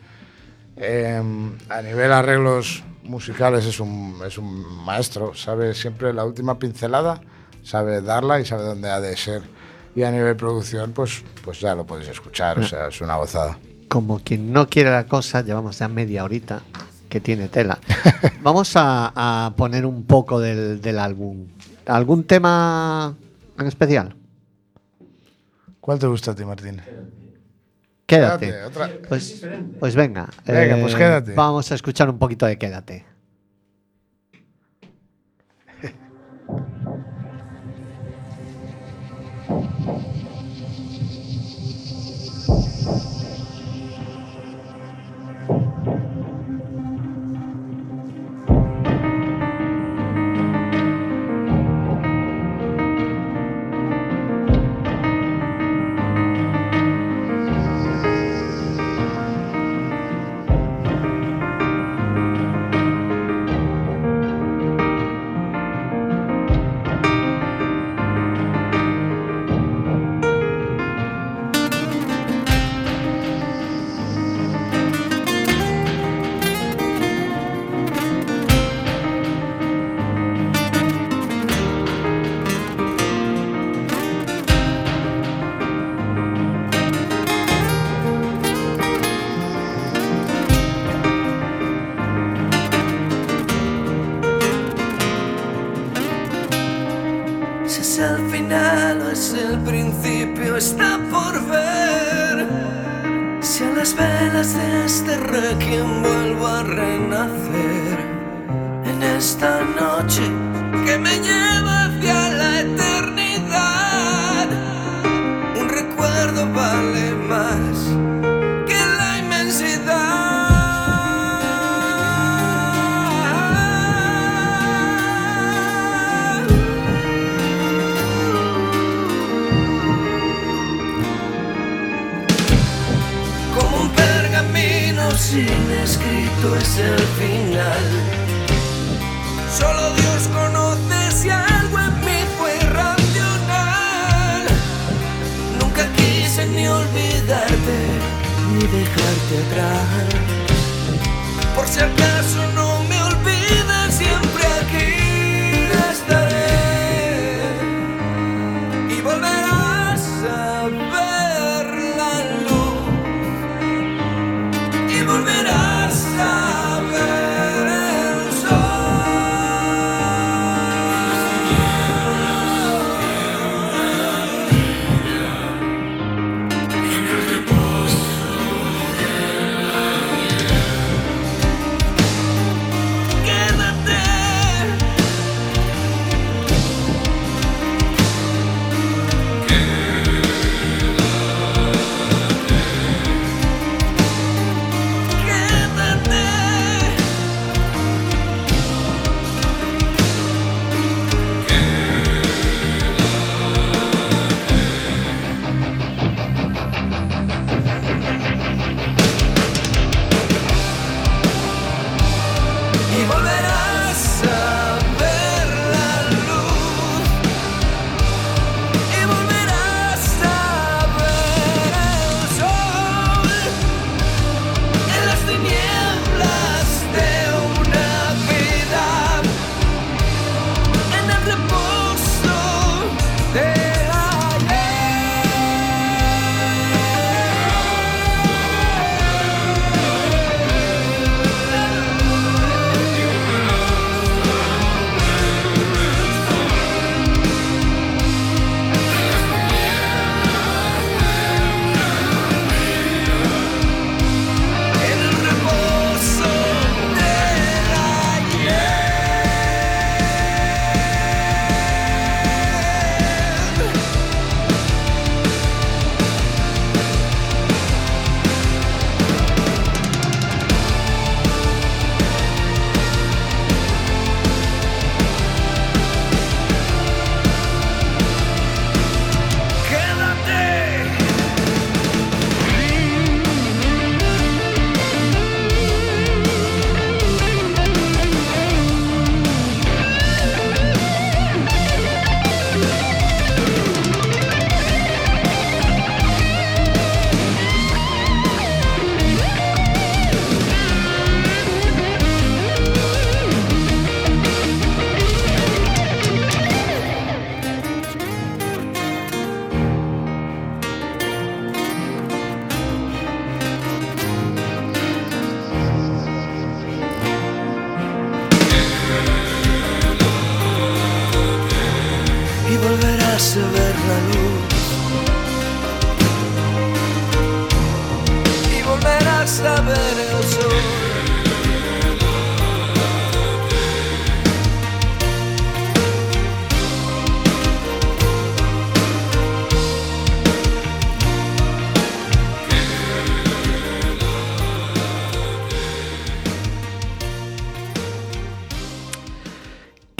[0.77, 1.23] Eh,
[1.69, 7.21] a nivel arreglos musicales es un, es un maestro, sabe siempre la última pincelada,
[7.63, 9.43] sabe darla y sabe dónde ha de ser.
[9.95, 13.59] Y a nivel producción, pues, pues ya lo podéis escuchar, o sea, es una gozada.
[13.89, 16.63] Como quien no quiere la cosa, llevamos ya media horita
[17.09, 17.79] que tiene tela.
[18.43, 21.47] Vamos a, a poner un poco del, del álbum.
[21.87, 23.15] ¿Algún tema
[23.57, 24.17] en especial?
[25.81, 26.81] ¿Cuál te gusta a ti, Martín?
[28.07, 28.47] Quédate.
[28.47, 29.43] Quédate, otra- Pues,
[29.81, 30.29] pues venga.
[30.47, 31.33] Venga, pues quédate.
[31.35, 33.05] Vamos a escuchar un poquito de Quédate.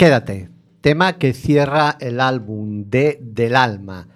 [0.05, 4.09] Quédate, tema que cierra el álbum de Del Alma.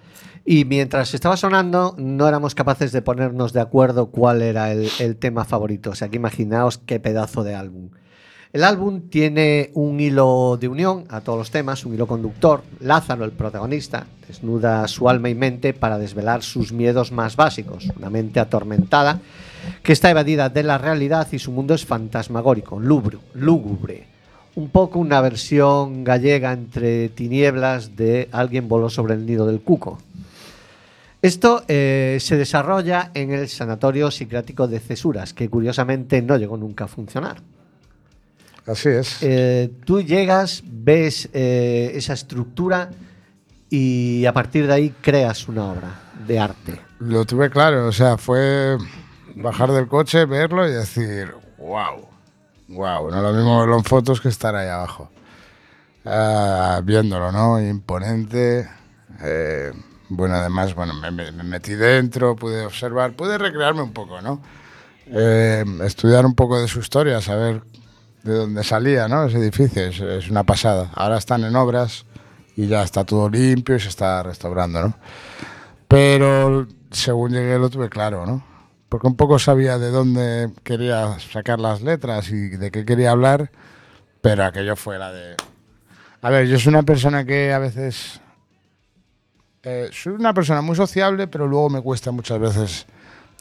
[0.51, 5.45] Y mientras estaba sonando, no éramos capaces de ponernos de acuerdo cuál era el, tema
[5.45, 5.91] favorito.
[5.91, 7.91] O sea, que imaginaos qué pedazo de álbum.
[8.55, 12.63] El álbum tiene un hilo de unión a todos los temas, un hilo conductor.
[12.81, 17.87] Lázaro, el protagonista, desnuda su alma y mente para desvelar sus miedos más básicos.
[17.99, 19.21] Una mente atormentada
[19.83, 24.07] que está evadida de la realidad y su mundo es fantasmagórico, lúgubre.
[24.55, 29.99] Un poco una versión gallega entre tinieblas de Alguien voló sobre el nido del cuco.
[31.21, 36.85] Esto eh, se desarrolla en el Sanatorio Psiquiátrico de Cesuras, que curiosamente no llegó nunca
[36.85, 37.43] a funcionar.
[38.67, 39.19] Así es.
[39.23, 42.91] Eh, tú llegas, ves eh, esa estructura
[43.69, 46.81] y a partir de ahí creas una obra de arte.
[47.01, 48.77] Lo tuve claro, o sea, fue
[49.35, 52.07] bajar del coche, verlo y decir, wow,
[52.69, 55.11] wow, no lo mismo verlo en fotos que estar ahí abajo.
[56.05, 57.61] Ah, viéndolo, ¿no?
[57.61, 58.69] Imponente.
[59.23, 59.73] eh,
[60.09, 64.41] bueno, además, bueno, me, me- me metí dentro, pude observar, pude recrearme un poco, ¿no?
[65.07, 67.63] Eh, estudiar un poco de su historia, saber
[68.23, 69.25] de dónde salía, ¿no?
[69.25, 70.91] Ese edificio, es, es una pasada.
[70.95, 72.05] Ahora están en obras
[72.57, 74.95] y ya está todo limpio y se está restaurando, ¿no?
[75.87, 78.45] Pero según llegué lo tuve claro, ¿no?
[78.89, 83.51] Porque un poco sabía de dónde quería sacar las letras y de qué quería hablar,
[84.21, 85.37] pero aquello fue la de...
[86.23, 88.21] A ver, yo soy una persona que a veces...
[89.71, 92.87] eh, soy una persona muy sociable, pero luego me cuesta muchas veces,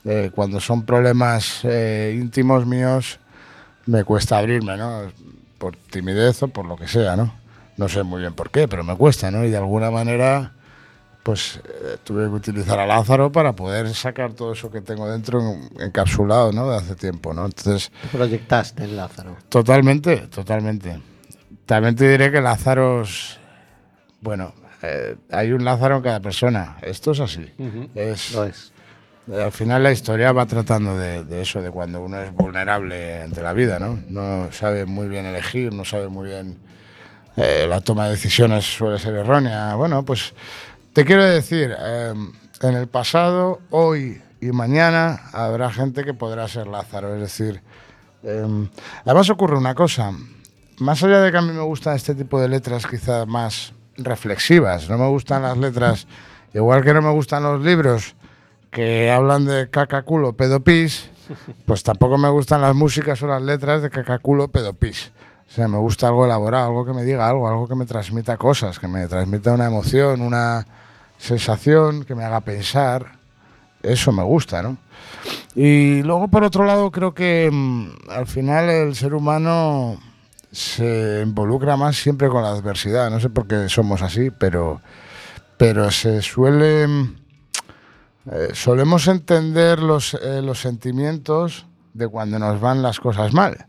[0.03, 3.19] eh, cuando son problemas eh, íntimos míos,
[3.85, 5.03] me cuesta abrirme, ¿no?
[5.57, 7.33] Por timidez o por lo que sea, ¿no?
[7.77, 9.45] No sé muy bien por qué, pero me cuesta, ¿no?
[9.45, 10.51] Y de alguna manera
[11.23, 15.41] pues eh, tuve que utilizar a Lázaro para poder sacar todo eso que tengo dentro
[15.41, 16.69] en- encapsulado, ¿no?
[16.71, 17.45] De hace tiempo, ¿no?
[17.45, 19.35] Entonces, Te proyectaste en Lázaro.
[19.49, 21.01] totalmente, totalmente.
[21.65, 23.39] También te diré que Lázaros,
[24.21, 26.77] bueno, eh, hay un Lázaro en cada persona.
[26.81, 27.45] Esto es así.
[27.95, 28.71] Es, Lo es.
[29.31, 33.23] eh, al final la historia va tratando de, de eso, de cuando uno es vulnerable
[33.23, 33.99] ante la vida, ¿no?
[34.09, 36.57] No sabe muy bien elegir, no sabe muy bien...
[37.35, 39.75] eh, la toma de decisiones suele ser errónea.
[39.75, 40.33] Bueno, pues
[40.93, 42.13] te quiero decir, eh,
[42.61, 47.13] en el pasado, hoy y mañana habrá gente que podrá ser Lázaro.
[47.15, 47.61] Es decir,
[49.05, 50.11] además ocurre una cosa.
[50.79, 54.89] Más allá de que a mí me gustan este tipo de letras quizás más reflexivas,
[54.89, 56.07] no me gustan las letras,
[56.53, 58.15] igual que no me gustan los libros
[58.71, 61.09] que hablan de caca, culo, pedo, pis,
[61.65, 65.11] pues tampoco me gustan las músicas o las letras de caca, culo, pedo, pis.
[65.47, 68.37] O sea, me gusta algo elaborado, algo que me diga algo, algo que me transmita
[68.37, 70.67] cosas, que me transmita una emoción, una
[71.17, 73.17] sensación, que me haga pensar.
[73.81, 74.77] Eso me gusta, ¿no?
[75.55, 79.97] Y luego, por otro lado, creo que mm, al final el ser humano
[80.51, 83.09] se involucra más siempre con la adversidad.
[83.09, 84.81] No sé por qué somos así, pero,
[85.57, 86.87] pero se suele...
[86.87, 87.15] mm,
[88.31, 93.67] eh, solemos entender los, eh, los sentimientos de cuando nos van las cosas mal.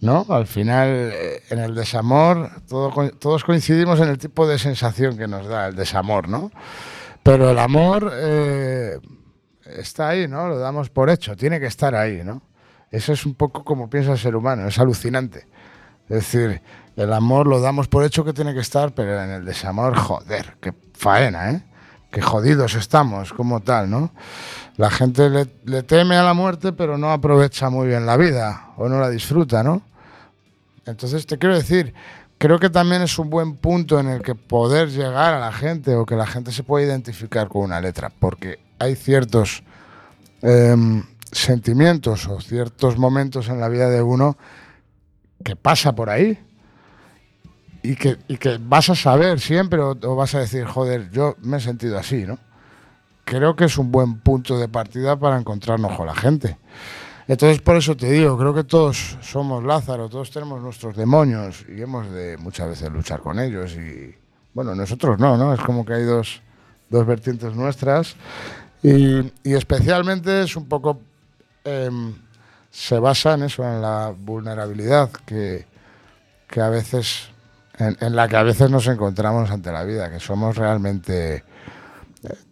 [0.00, 0.26] ¿No?
[0.30, 2.90] Al final, eh, en el desamor, todo
[3.20, 6.50] todos coincidimos en el tipo de sensación que nos da el desamor, ¿no?
[7.22, 8.98] Pero el amor eh,
[9.64, 10.48] está ahí, ¿no?
[10.48, 12.42] Lo damos por hecho, tiene que estar ahí, ¿no?
[12.90, 15.46] Eso es un poco como piensa el ser humano, es alucinante.
[16.12, 16.60] Es decir,
[16.94, 20.58] el amor lo damos por hecho que tiene que estar, pero en el desamor, joder,
[20.60, 21.62] qué faena, ¿eh?
[22.10, 24.12] Qué jodidos estamos, como tal, ¿no?
[24.76, 28.90] La gente le, teme a la muerte, pero no aprovecha muy bien la vida o
[28.90, 29.80] no la disfruta, ¿no?
[30.84, 31.94] Entonces te quiero decir,
[32.36, 35.94] creo que también es un buen punto en el que poder llegar a la gente
[35.94, 39.62] o que la gente se pueda identificar con una letra, porque hay ciertos
[40.42, 44.36] em, sentimientos o ciertos momentos en la vida de uno
[45.42, 46.38] que pasa por ahí
[47.82, 51.56] y que, y que vas a saber siempre o, vas a decir, joder, yo me
[51.56, 52.38] he sentido así, ¿no?
[53.24, 56.58] Creo que es un buen punto de partida para encontrarnos con la gente.
[57.28, 61.80] Entonces, por eso te digo, creo que todos somos Lázaro, todos tenemos nuestros demonios y
[61.80, 63.74] hemos de muchas veces luchar con ellos.
[63.76, 64.14] Y
[64.54, 65.54] bueno, nosotros no, ¿no?
[65.54, 66.42] Es como que hay dos,
[66.90, 68.16] dos vertientes nuestras.
[68.82, 71.00] Y, y especialmente es un poco.
[71.64, 72.14] em,
[72.72, 75.66] se basa en eso, en la vulnerabilidad que,
[76.48, 77.28] que a veces.
[77.78, 81.42] En, la que a veces nos encontramos ante la vida, que somos realmente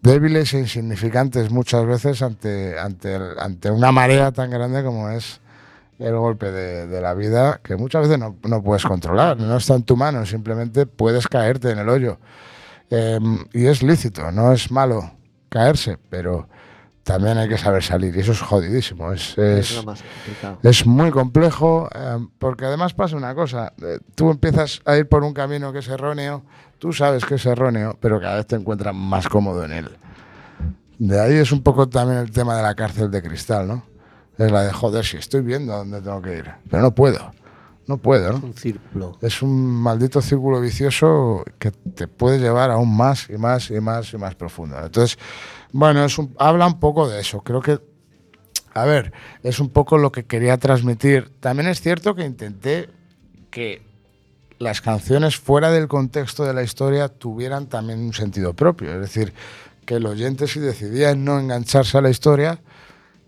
[0.02, 5.40] débiles e insignificantes muchas veces ante, ante, ante una marea tan grande como es
[6.00, 9.74] el golpe de, de la vida, que muchas veces no, no puedes controlar, no está
[9.74, 12.18] en tu mano, simplemente puedes caerte en el hoyo.
[12.88, 15.12] Em, y es lícito, no es malo
[15.48, 16.48] caerse, pero
[17.02, 20.58] también hay que saber salir, y eso es jodidísimo, es, Es, es, lo más complicado.
[20.62, 25.24] es muy complejo, eh, porque además pasa una cosa, eh, tú empiezas a ir por
[25.24, 26.42] un camino que es erróneo,
[26.78, 29.90] tú sabes que es erróneo, pero cada vez te encuentras más cómodo en él.
[30.98, 33.82] De ahí es un poco también el tema de la cárcel de cristal, ¿no?
[34.36, 37.32] Es la de, joder, si estoy viendo a dónde tengo que ir, pero no puedo,
[37.86, 38.38] no puedo, ¿no?
[38.38, 39.18] Un círculo.
[39.20, 44.12] Es un maldito círculo vicioso que te puede llevar aún más y más y más
[44.12, 44.78] y más profundo.
[44.78, 45.18] Entonces,
[45.72, 47.40] bueno, es un- habla un poco de eso.
[47.42, 47.78] Creo que,
[48.74, 49.12] a ver,
[49.42, 51.30] es un poco lo que quería transmitir.
[51.40, 52.88] También es cierto que intenté
[53.50, 53.82] que
[54.58, 58.92] las canciones fuera del contexto de la historia tuvieran también un sentido propio.
[58.94, 59.32] Es decir,
[59.86, 62.60] que el oyente si decidía no engancharse a la historia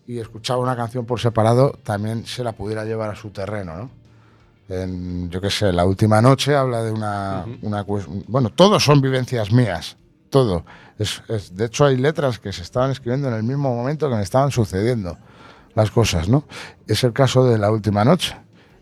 [0.07, 3.91] y escuchaba una canción por separado, también se la pudiera llevar a su terreno, ¿no?
[4.69, 7.45] En, yo qué sé, La Última Noche habla de una...
[7.63, 9.97] una cues- bueno, todos son vivencias mías,
[10.31, 10.65] todo.
[11.53, 14.51] De hecho, hay letras que se estaban escribiendo en el mismo momento que me estaban
[14.51, 15.19] sucediendo.
[15.75, 16.45] las cosas, ¿no?
[16.87, 18.37] Es el caso de la última noche.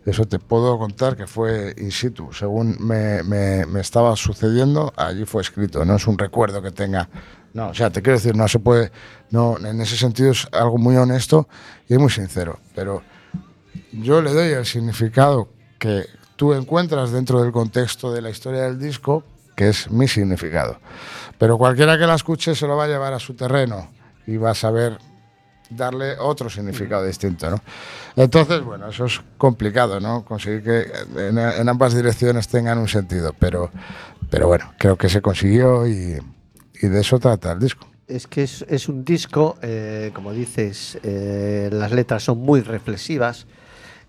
[0.05, 2.33] Eso te puedo contar que fue in situ.
[2.33, 5.85] Según me, me- me estaba sucediendo, allí fue escrito.
[5.85, 7.09] No es un recuerdo que tenga.
[7.55, 8.91] No, o sea, te quiero decir, no se puede.
[9.31, 11.49] No, en ese sentido es algo muy honesto
[11.89, 12.59] y muy sincero.
[12.75, 13.03] Pero
[13.93, 15.49] yo le doy el significado
[15.79, 19.23] que tú encuentras dentro del contexto de la historia del disco,
[19.55, 20.81] que es mi significado.
[21.41, 23.89] Pero cualquiera que la escuche se lo va a llevar a su terreno
[24.27, 24.99] y va a saber
[25.71, 27.63] darle otro significado distinto, ¿no?
[28.15, 30.23] Entonces, bueno, eso es complicado, ¿no?
[30.23, 33.71] Conseguir que en, en ambas direcciones tengan un sentido, pero,
[34.29, 36.19] pero bueno, creo que se consiguió y,
[36.83, 37.89] de eso trata el disco.
[38.07, 43.47] Es que es, es un disco, eh, como dices, eh, las letras son muy reflexivas,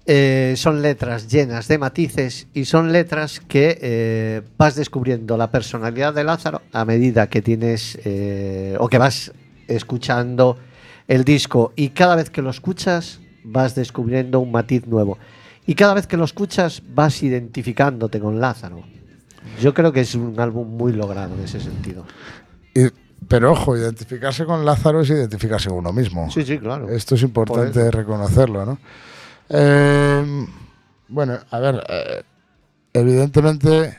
[0.05, 6.13] eh, son letras llenas de matices y son letras que eh, vas descubriendo la personalidad
[6.13, 9.31] de Lázaro a medida que tienes eh, o que vas
[9.67, 10.57] escuchando
[11.07, 15.17] el disco y cada vez que lo escuchas vas descubriendo un matiz nuevo
[15.65, 18.83] y cada vez que lo escuchas vas identificándote con Lázaro.
[19.59, 22.05] Yo creo que es un álbum muy logrado en ese sentido.
[22.73, 22.87] Y-
[23.27, 26.29] pero ojo, identificarse con Lázaro es identificarse con uno mismo.
[26.31, 26.89] Sí, sí, claro.
[26.89, 28.79] Esto es importante reconocerlo, ¿no?
[29.53, 30.47] Eh,
[31.09, 32.23] bueno, a ver, eh,
[32.93, 33.97] evidentemente,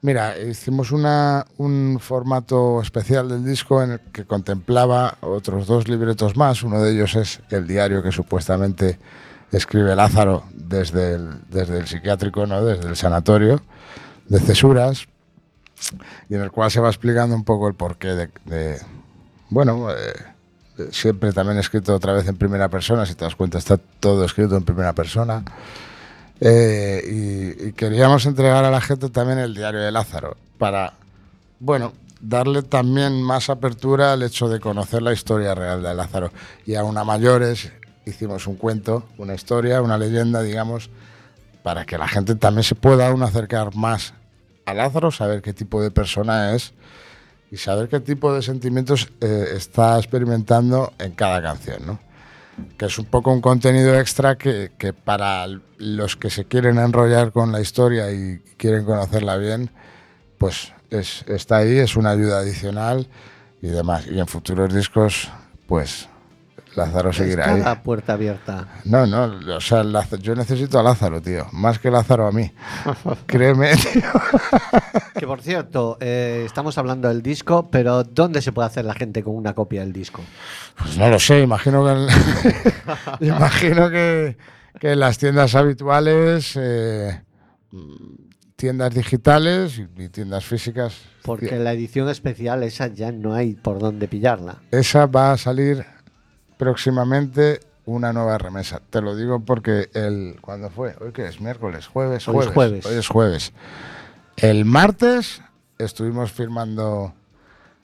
[0.00, 6.36] mira, hicimos una, un formato especial del disco en el que contemplaba otros dos libretos
[6.36, 6.62] más.
[6.62, 8.98] Uno de ellos es el diario que supuestamente
[9.50, 12.64] escribe Lázaro desde el, desde el psiquiátrico, ¿no?
[12.64, 13.60] desde el sanatorio
[14.28, 15.06] de cesuras,
[16.30, 18.80] y en el cual se va explicando un poco el porqué de, de-
[19.50, 19.94] bueno, eh,
[20.90, 24.56] siempre también escrito otra vez en primera persona, si te das cuenta está todo escrito
[24.56, 25.44] en primera persona.
[26.40, 30.94] Eh, y, queríamos entregar a la gente también el diario de Lázaro para,
[31.60, 36.32] bueno, darle también más apertura al hecho de conocer la historia real de Lázaro.
[36.66, 37.70] Y aún a mayores
[38.06, 40.90] hicimos un cuento, una historia, una leyenda, digamos,
[41.62, 44.14] para que la gente también se pueda acercar más
[44.66, 46.72] a Lázaro, saber qué tipo de persona es
[47.52, 52.00] y saber qué tipo de sentimientos eh, está experimentando en cada canción, ¿no?
[52.78, 54.70] Que es un poco un contenido extra que,
[55.04, 55.46] para
[55.76, 59.70] los que se quieren enrollar con la historia y quieren conocerla bien,
[60.38, 63.06] pues es, está ahí, es una ayuda adicional
[63.60, 64.06] y demás.
[64.06, 65.28] Y en futuros discos,
[65.66, 66.08] pues
[66.74, 67.60] Lázaro seguirá ahí.
[67.60, 68.66] la puerta abierta.
[68.84, 72.50] No, no, o sea, Lázaro- yo necesito a Lázaro, tío, más que Lázaro a mí.
[73.26, 74.02] Créeme, tío.
[75.18, 79.22] Que por cierto, eh, estamos hablando del disco, pero ¿dónde se puede hacer la gente
[79.22, 80.22] con una copia del disco?
[80.78, 82.08] Pues no lo sé, imagino que, en-
[83.28, 84.36] imagino que,
[84.80, 87.20] que en las tiendas habituales, eh,
[88.56, 93.78] tiendas digitales y, y tiendas físicas, Porque la edición especial esa ya no hay por
[93.78, 94.58] dónde pillarla.
[94.70, 95.84] esa va a salir
[96.62, 98.80] próximamente una nueva remesa.
[98.88, 100.94] Te lo digo porque el ¿cuándo fue?
[101.00, 102.54] Hoy que es miércoles, jueves, Hoy es jueves.
[102.54, 102.86] jueves.
[102.86, 103.52] Hoy es jueves.
[104.36, 105.42] El martes
[105.76, 107.14] estuvimos firmando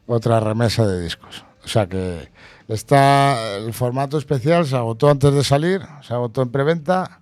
[0.07, 1.45] otra remesa de discos.
[1.65, 2.31] O sea que
[2.69, 7.19] está el formato especial se agotó antes de salir, se agotó en preventa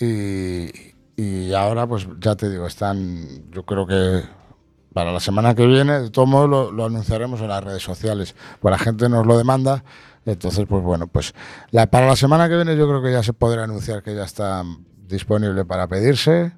[0.00, 0.70] y,
[1.16, 4.22] y ahora pues ya te digo, están yo creo que
[4.94, 8.34] para la semana que viene, de todo modo lo, lo anunciaremos en las redes sociales,
[8.60, 9.84] pues la gente nos lo demanda,
[10.26, 11.34] entonces pues bueno, pues
[11.70, 14.24] la, para la semana que viene yo creo que ya se podrá anunciar que ya
[14.24, 14.64] está
[15.08, 16.52] disponible para pedirse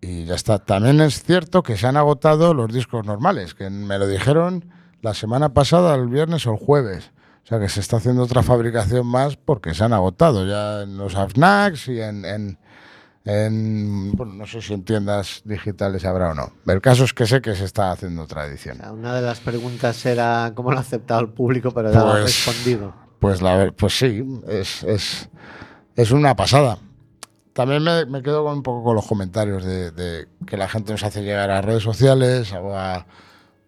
[0.00, 0.58] y ya está.
[0.58, 4.64] También es cierto que se han agotado los discos normales, que me lo dijeron
[5.02, 7.10] la semana pasada, el viernes o el jueves.
[7.44, 10.96] O sea que se está haciendo otra fabricación más porque se han agotado ya en
[10.96, 12.58] los snacks y en, en,
[13.24, 16.52] en- bueno, no sé si en tiendas digitales habrá o no.
[16.66, 20.04] El caso es que sé que se está haciendo O sea, una de las preguntas
[20.06, 22.94] era cómo lo ha aceptado el público, pero ya lo ha Pues- respondido.
[23.18, 25.30] Pues, la, pues sí, es, es,
[25.96, 26.76] es una pasada.
[27.54, 31.02] También me, me quedo un poco con los comentarios de, de que la gente nos
[31.04, 33.06] hace llegar a redes sociales o a,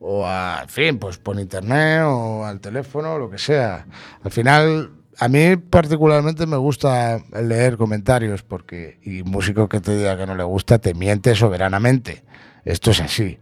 [0.01, 3.87] o a, en fin, pues por internet o al teléfono, lo que sea.
[4.23, 10.17] Al final, a mí particularmente me gusta leer comentarios porque, y músico que te diga
[10.17, 12.25] que no le gusta, te miente soberanamente.
[12.65, 13.39] Esto es así.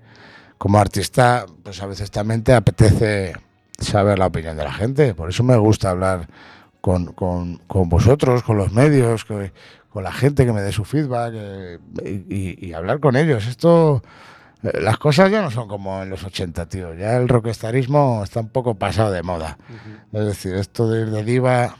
[0.59, 3.33] Como artista, pues a veces también te apetece
[3.79, 5.15] saber la opinión de la gente.
[5.15, 6.29] Por eso me gusta hablar
[6.81, 11.33] con, con- con vosotros, con los medios, con la gente que me dé su feedback
[11.35, 11.79] eh,
[12.29, 13.47] y, y- hablar con ellos.
[13.47, 14.03] Esto,
[14.73, 16.95] las cosas ya no son como en los 80, tío.
[16.95, 19.59] Ya el rockstarismo está un poco pasado de moda.
[20.13, 21.77] Es decir, esto de ir de diva,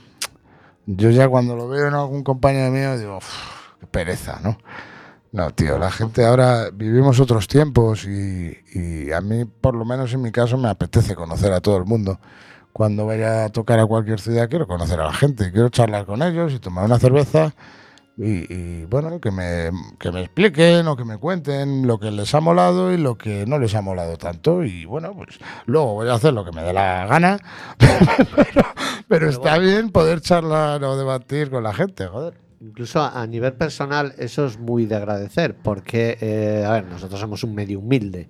[0.87, 3.33] yo ya cuando lo veo en algún compañero mío digo, "Uf,
[3.81, 4.59] qué pereza, ¿no?
[5.33, 10.13] No, tío, la gente ahora vivimos otros tiempos y, y a mí, por lo menos
[10.13, 12.21] en mi caso, me apetece conocer a todo el mundo,
[12.73, 16.23] cuando vaya a tocar a cualquier ciudad quiero conocer a la gente, quiero charlar con
[16.23, 17.53] ellos y tomar una cerveza
[18.17, 22.33] y, y, bueno, que me, que me expliquen o que me cuenten lo que les
[22.35, 24.63] ha molado y lo que no les ha molado tanto.
[24.63, 27.39] Y bueno, pues luego voy a hacer lo que me dé la gana,
[27.79, 28.63] pero,
[29.09, 32.35] pero está bien poder charlar o debatir con la gente, joder.
[32.61, 37.21] Incluso a a nivel personal, eso es muy de agradecer, porque, eh, a ver, nosotros
[37.21, 38.29] somos un medio humilde,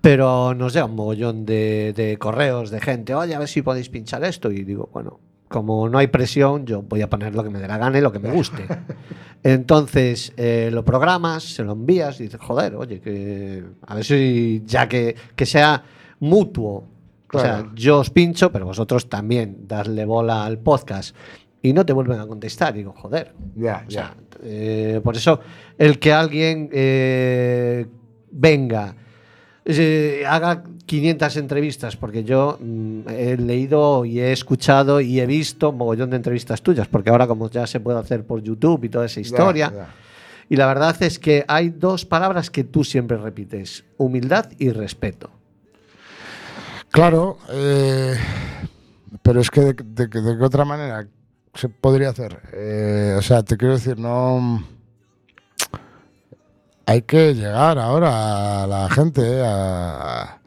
[0.00, 3.90] pero nos llega un mogollón de, de correos de gente, oye, a ver si podéis
[3.90, 5.20] pinchar esto, y digo, bueno,
[5.54, 8.00] como no hay presión, yo voy a poner lo que me dé la gana y
[8.00, 8.66] lo que me guste.
[9.44, 14.64] Entonces, eh, lo programas, se lo envías y dices, joder, oye, que a ver si
[14.66, 15.84] ya que, que sea
[16.18, 16.88] mutuo.
[17.32, 21.14] O sea, yo os pincho, pero vosotros también darle bola al podcast
[21.62, 22.74] y no te vuelven a contestar.
[22.74, 23.32] Digo, joder.
[23.54, 25.38] Ya, sea, eh, por eso,
[25.78, 27.86] el que alguien eh,
[28.32, 28.96] venga,
[29.64, 35.70] eh, haga 500 entrevistas, porque yo mm, he leído y he escuchado y he visto
[35.70, 38.88] un mogollón de entrevistas tuyas, porque ahora como ya se puede hacer por YouTube y
[38.90, 39.88] toda esa historia, Ya, ya.
[40.50, 45.30] y la verdad es que hay dos palabras que tú siempre repites, humildad y respeto.
[46.90, 48.14] Claro, eh,
[49.22, 51.06] pero es que de, de- de- de qué otra manera
[51.54, 52.40] se podría hacer.
[52.52, 54.62] Eh, o sea, te quiero decir, no.
[56.86, 60.38] Hay que llegar ahora a la gente, a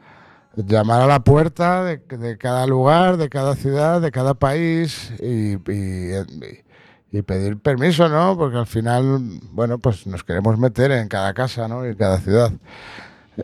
[0.66, 5.54] llamar a la puerta de, de cada lugar, de cada ciudad, de cada país y,
[5.54, 6.64] y-
[7.10, 8.36] y pedir permiso, ¿no?
[8.36, 9.20] Porque al final,
[9.52, 11.86] bueno, pues nos queremos meter en cada casa, ¿no?
[11.86, 12.52] Y en cada ciudad.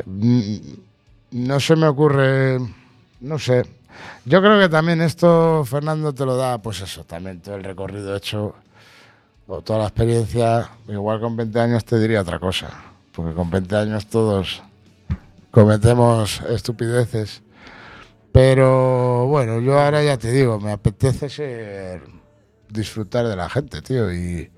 [0.07, 0.57] Mm,
[1.33, 2.59] No se me ocurre,
[3.21, 3.65] no sé.
[4.25, 8.15] Yo creo que también esto, Fernando, te lo da, pues eso, también todo el recorrido
[8.17, 8.55] hecho,
[9.47, 10.69] o toda la experiencia.
[10.89, 12.69] Igual con 20 años te diría otra cosa,
[13.15, 14.62] porque con 20 años todos
[15.55, 17.43] cometemos estupideces.
[18.33, 22.03] Pero bueno, yo ahora ya te digo, me apetece ser,
[22.69, 24.51] disfrutar de la gente, tío, y,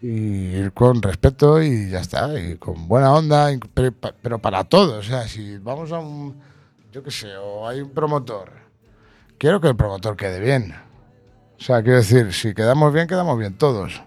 [0.00, 5.06] ir con respeto y ya está, y con buena onda, pero para todos.
[5.06, 6.40] O sea, si vamos a un,
[6.92, 8.52] yo qué sé, o hay un promotor,
[9.38, 10.72] quiero que el promotor quede bien.
[11.58, 14.00] O sea, quiero decir, si quedamos bien, quedamos bien todos.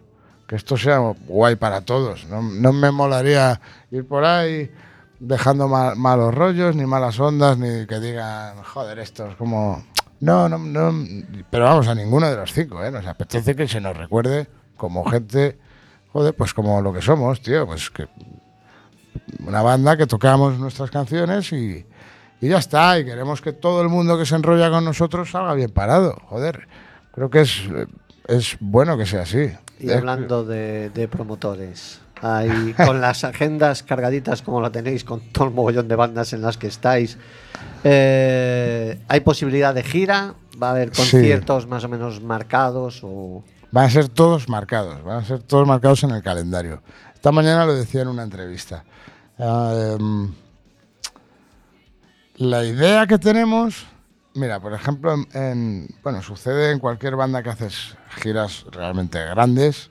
[0.47, 2.25] Que esto sea guay para todos.
[2.27, 3.59] No, no me molaría
[3.91, 4.71] ir por ahí
[5.19, 9.83] dejando ma- malos rollos, ni malas ondas, ni que digan, joder, esto es como...
[10.21, 10.93] No, no, no.
[11.49, 12.89] Pero vamos, a ninguno de los cinco, ¿eh?
[12.89, 14.47] Nos apetece que se nos recuerde
[14.77, 15.59] como gente,
[16.13, 17.67] joder, pues como lo que somos, tío.
[17.67, 18.07] Pues que
[19.45, 21.85] una banda que tocamos nuestras canciones y,
[22.39, 22.97] y ya está.
[22.97, 26.67] Y queremos que todo el mundo que se enrolla con nosotros salga bien parado, joder.
[27.13, 27.63] Creo que es,
[28.27, 29.51] es bueno que sea así.
[29.79, 35.45] Y hablando de, de promotores, ahí, con las agendas cargaditas como la tenéis, con todo
[35.45, 37.17] el mogollón de bandas en las que estáis,
[37.83, 40.33] eh, ¿hay posibilidad de gira?
[40.61, 41.01] ¿Va a haber Sí.
[41.01, 43.01] conciertos más o menos marcados?
[43.03, 43.43] O...
[43.71, 46.81] Van a ser todos marcados, van a ser todos marcados en el calendario.
[47.13, 48.83] Esta mañana lo decía en una entrevista.
[49.37, 50.31] Em,
[52.37, 53.85] la idea que tenemos,
[54.33, 59.89] mira, por ejemplo, en, en- bueno, sucede en cualquier banda que haces giras realmente grandes.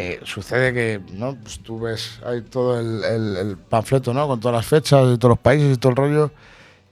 [0.00, 1.34] Eh, sucede que, ¿no?
[1.36, 4.26] Pues tú ves ahí todo el, el- el panfleto, ¿no?
[4.26, 6.30] Con todas las fechas de todos los países y todo el rollo.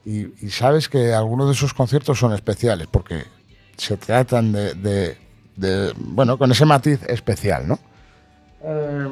[0.05, 3.23] Y, y sabes que algunos de esos conciertos son especiales porque
[3.77, 5.17] se tratan de, de-
[5.55, 7.79] de, bueno, con ese matiz especial, ¿no?
[8.63, 9.07] Eh,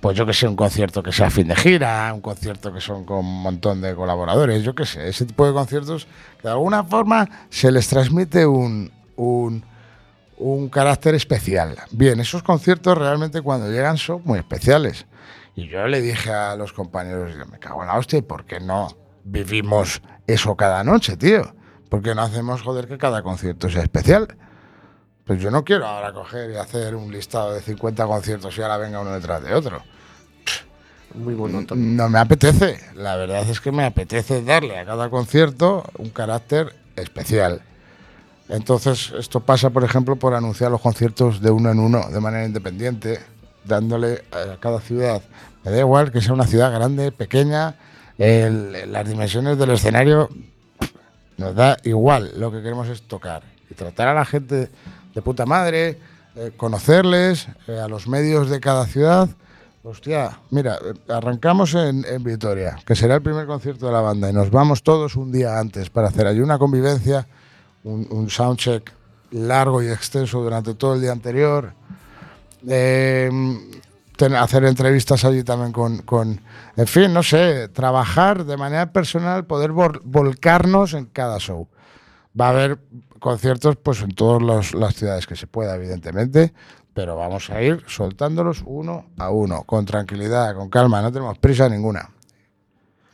[0.00, 3.04] pues yo que sé, un concierto que sea fin de gira, un concierto que son
[3.04, 6.06] con un montón de colaboradores, yo qué sé, ese tipo de conciertos
[6.40, 9.64] que de alguna forma se les transmite un, un,
[10.38, 11.76] un carácter especial.
[11.90, 15.06] Bien, esos conciertos realmente cuando llegan son muy especiales.
[15.54, 18.60] Y yo le dije a los compañeros, me cago en la hostia, ¿y por qué
[18.60, 21.54] no vivimos eso cada noche, tío?
[21.88, 24.28] ¿Por qué no hacemos, joder, que cada concierto sea especial?
[25.24, 28.78] Pues yo no quiero ahora coger y hacer un listado de 50 conciertos y ahora
[28.78, 29.82] venga uno detrás de otro.
[31.14, 31.80] Muy monótono.
[31.82, 32.78] No me apetece.
[32.94, 37.62] La verdad es que me apetece darle a cada concierto un carácter especial.
[38.48, 42.46] Entonces, esto pasa, por ejemplo, por anunciar los conciertos de uno en uno, de manera
[42.46, 43.20] independiente,
[43.64, 45.20] dándole a cada ciudad.
[45.64, 47.74] Me da igual que sea una ciudad grande, pequeña,
[48.16, 50.28] el- las dimensiones del escenario
[51.36, 52.32] nos da igual.
[52.36, 54.70] Lo que queremos es tocar y tratar a la gente
[55.14, 55.98] de puta madre,
[56.36, 59.28] eh, conocerles, eh, a los medios de cada ciudad.
[59.82, 64.30] Hostia, mira, eh, arrancamos en, en Vitoria, que será el primer concierto de la banda,
[64.30, 67.26] y nos vamos todos un día antes para hacer allí una convivencia,
[67.88, 68.92] un, un soundcheck
[69.30, 71.72] largo y extenso durante todo el día anterior.
[72.68, 73.30] Eh,
[74.36, 76.40] hacer entrevistas allí también con, con,
[76.76, 81.68] en fin, no sé, trabajar de manera personal, poder vol- volcarnos en cada show.
[82.38, 82.78] Va a haber
[83.20, 86.52] conciertos pues en todas las ciudades que se pueda, evidentemente,
[86.94, 91.68] pero vamos a ir soltándolos uno a uno, con tranquilidad, con calma, no tenemos prisa
[91.68, 92.10] ninguna.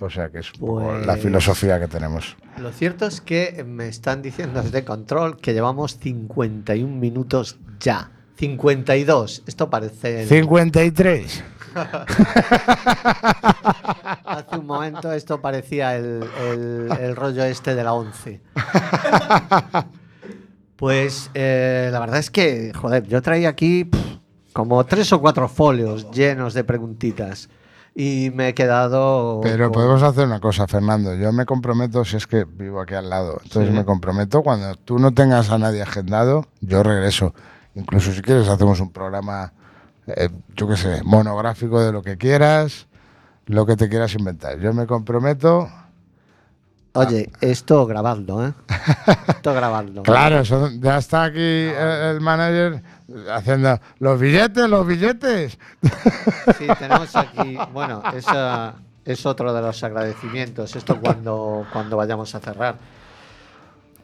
[0.01, 2.37] O sea que es un poco la Pues- filosofía que tenemos.
[2.59, 8.11] Lo cierto es que me están diciendo desde control que llevamos 51 minutos ya.
[8.37, 9.43] 52.
[9.47, 10.23] Esto parece.
[10.23, 11.45] el- 53.
[14.25, 18.41] Hace un momento esto parecía el, el- el rollo este de la 11.
[20.77, 24.01] Pues eh, la verdad es que, joder, yo traía aquí pff,
[24.53, 27.49] como tres o cuatro folios llenos de preguntitas
[27.95, 29.41] y me he quedado...
[29.43, 31.15] Pero con- podemos hacer una cosa, Fernando.
[31.15, 33.77] Yo me comprometo, si es que vivo aquí al lado, entonces Sí.
[33.77, 37.35] me comprometo cuando tú no tengas a nadie agendado, yo regreso.
[37.77, 39.53] Incluso si quieres hacemos un programa,
[40.07, 42.87] eh, yo qué sé, monográfico de lo que quieras,
[43.47, 44.59] lo que te quieras inventar.
[44.59, 45.69] Yo me comprometo.
[46.97, 48.53] Oye, esto grabadlo, ¿eh?
[49.29, 50.03] Esto grabadlo.
[50.05, 52.83] Claro, eso- ya está aquí el manager
[53.33, 55.59] haciendo los billetes, los billetes.
[56.59, 58.75] Sí, tenemos aquí, bueno, esa
[59.05, 62.77] es otro de los agradecimientos, esto cuando, cuando vayamos a cerrar.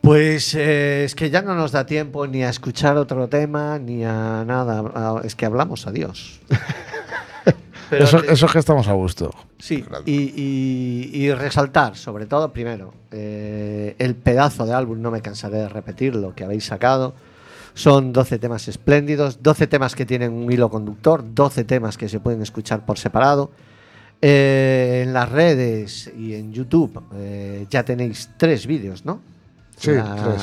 [0.02, 4.02] Pues eh, es que ya no nos da tiempo ni a escuchar otro tema, ni
[4.04, 6.40] a nada, a- es que hablamos a Dios.
[7.90, 9.30] Pero Eso, te- eso es que estamos a gusto.
[9.58, 15.20] Sí, y, y- y resaltar, sobre todo, primero, eh, el pedazo de álbum, no me
[15.20, 17.14] cansaré de repetirlo, que habéis sacado.
[17.74, 22.20] Son 12 temas espléndidos, 12 temas que tienen un hilo conductor, 12 temas que se
[22.20, 23.50] pueden escuchar por separado.
[24.22, 29.20] Eh, en las redes y en YouTube eh, ya tenéis tres vídeos, ¿no?
[29.78, 30.42] Sí, La tres.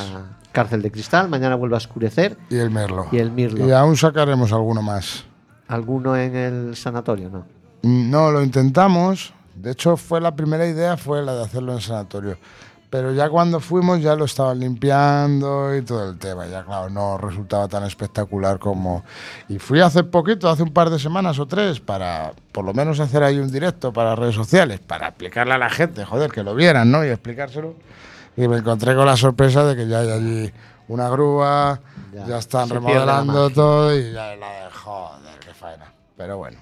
[0.52, 3.06] Cárcel de Cristal, Mañana vuelve a oscurecer Y el Merlo.
[3.12, 3.68] y el Mirlo.
[3.68, 5.26] Y aún sacaremos alguno más.
[5.68, 7.46] ¿Alguno en el sanatorio, no?
[7.84, 9.34] No, lo intentamos.
[9.56, 12.38] De hecho, fue la primera idea, fue la de hacerlo en sanatorio.
[12.90, 16.48] Pero ya cuando fuimos ya lo estaban limpiando y todo el tema.
[16.48, 19.04] Ya claro, no resultaba tan espectacular como...
[19.50, 23.02] Y fui hace poquito, hace un par de semanas o tres, para por lo menos
[23.02, 26.56] hacer ahí un directo para redes sociales, para explicarle a la gente, joder, que lo
[26.56, 27.04] vieran, ¿no?
[27.04, 27.76] Y explicárselo.
[28.38, 30.54] Y me encontré con la sorpresa de que ya hay allí
[30.88, 31.82] una grúa,
[32.14, 35.92] Ya, ya, están remodelando todo y ya la de joder, faena.
[36.16, 36.60] Pero bueno.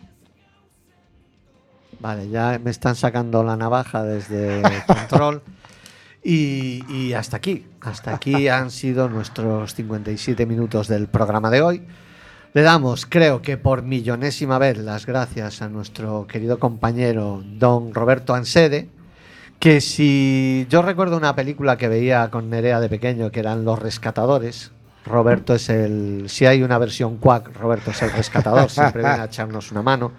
[2.00, 5.42] Vale, ya me están sacando la navaja desde control.
[6.24, 11.88] Y, y hasta aquí, hasta aquí han sido nuestros 57 minutos del programa de hoy.
[12.54, 18.34] Le damos, creo que por millonésima vez, las gracias a nuestro querido compañero don Roberto
[18.34, 18.90] Ansede,
[19.60, 23.80] que si yo recuerdo una película que veía con Nerea de pequeño, que eran Los
[23.80, 24.72] Rescatadores,
[25.06, 29.26] Roberto es el, si hay una versión Quack, Roberto es el rescatador, siempre viene a
[29.26, 30.12] echarnos una mano,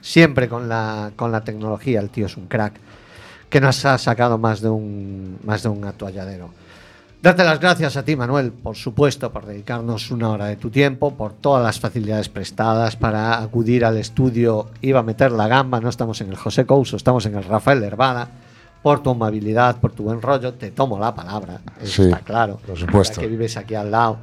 [0.00, 2.74] siempre con la, con la tecnología, el tío es un crack,
[3.48, 6.50] que nos ha sacado más de un, más de un atolladero.
[7.22, 11.14] Darte las gracias a ti, Manuel, por supuesto, por dedicarnos una hora de tu tiempo,
[11.14, 14.68] por todas las facilidades prestadas para acudir al estudio.
[14.82, 17.82] Iba a meter la gamba, no estamos en el José Couso, estamos en el Rafael
[17.82, 18.28] Hervada.
[18.82, 22.58] Por tu amabilidad, por tu buen rollo, te tomo la palabra, Sí, está claro.
[22.66, 23.20] por supuesto.
[23.20, 24.18] Que vives aquí al lado.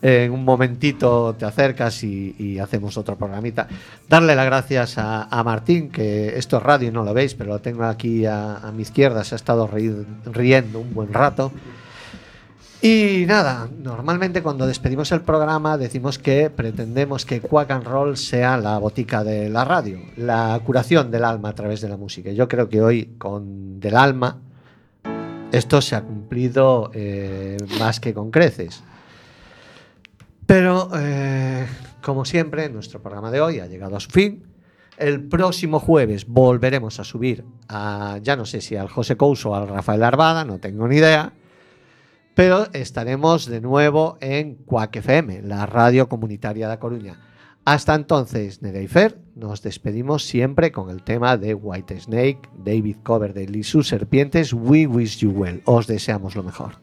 [0.00, 3.66] En un momentito te acercas y, y hacemos otro programita.
[4.08, 7.50] Darle las gracias a, a Martín, que esto es radio y no lo veis, pero
[7.50, 11.50] lo tengo aquí a, a mi izquierda, se ha estado ri- riendo un buen rato.
[12.80, 18.56] Y nada, normalmente cuando despedimos el programa decimos que pretendemos que Quack and Roll sea
[18.56, 22.30] la botica de la radio, la curación del alma a través de la música.
[22.30, 24.38] Yo creo que hoy con Del Alma
[25.50, 28.82] esto se ha cumplido eh, más que con creces.
[30.46, 31.66] Pero, eh,
[32.00, 34.44] como siempre, nuestro programa de hoy ha llegado a su fin.
[34.98, 39.54] El próximo jueves volveremos a subir a, ya no sé si al José Couso o
[39.54, 41.32] al Rafael Arbada, no tengo ni idea
[42.38, 47.18] pero estaremos de nuevo en Cuac FM, la radio comunitaria de Coruña.
[47.64, 53.64] Hasta entonces, Nereifer, nos despedimos siempre con el tema de White Snake, David Coverdale y
[53.64, 54.52] sus serpientes.
[54.52, 55.60] We wish you well.
[55.64, 56.74] Os deseamos lo mejor.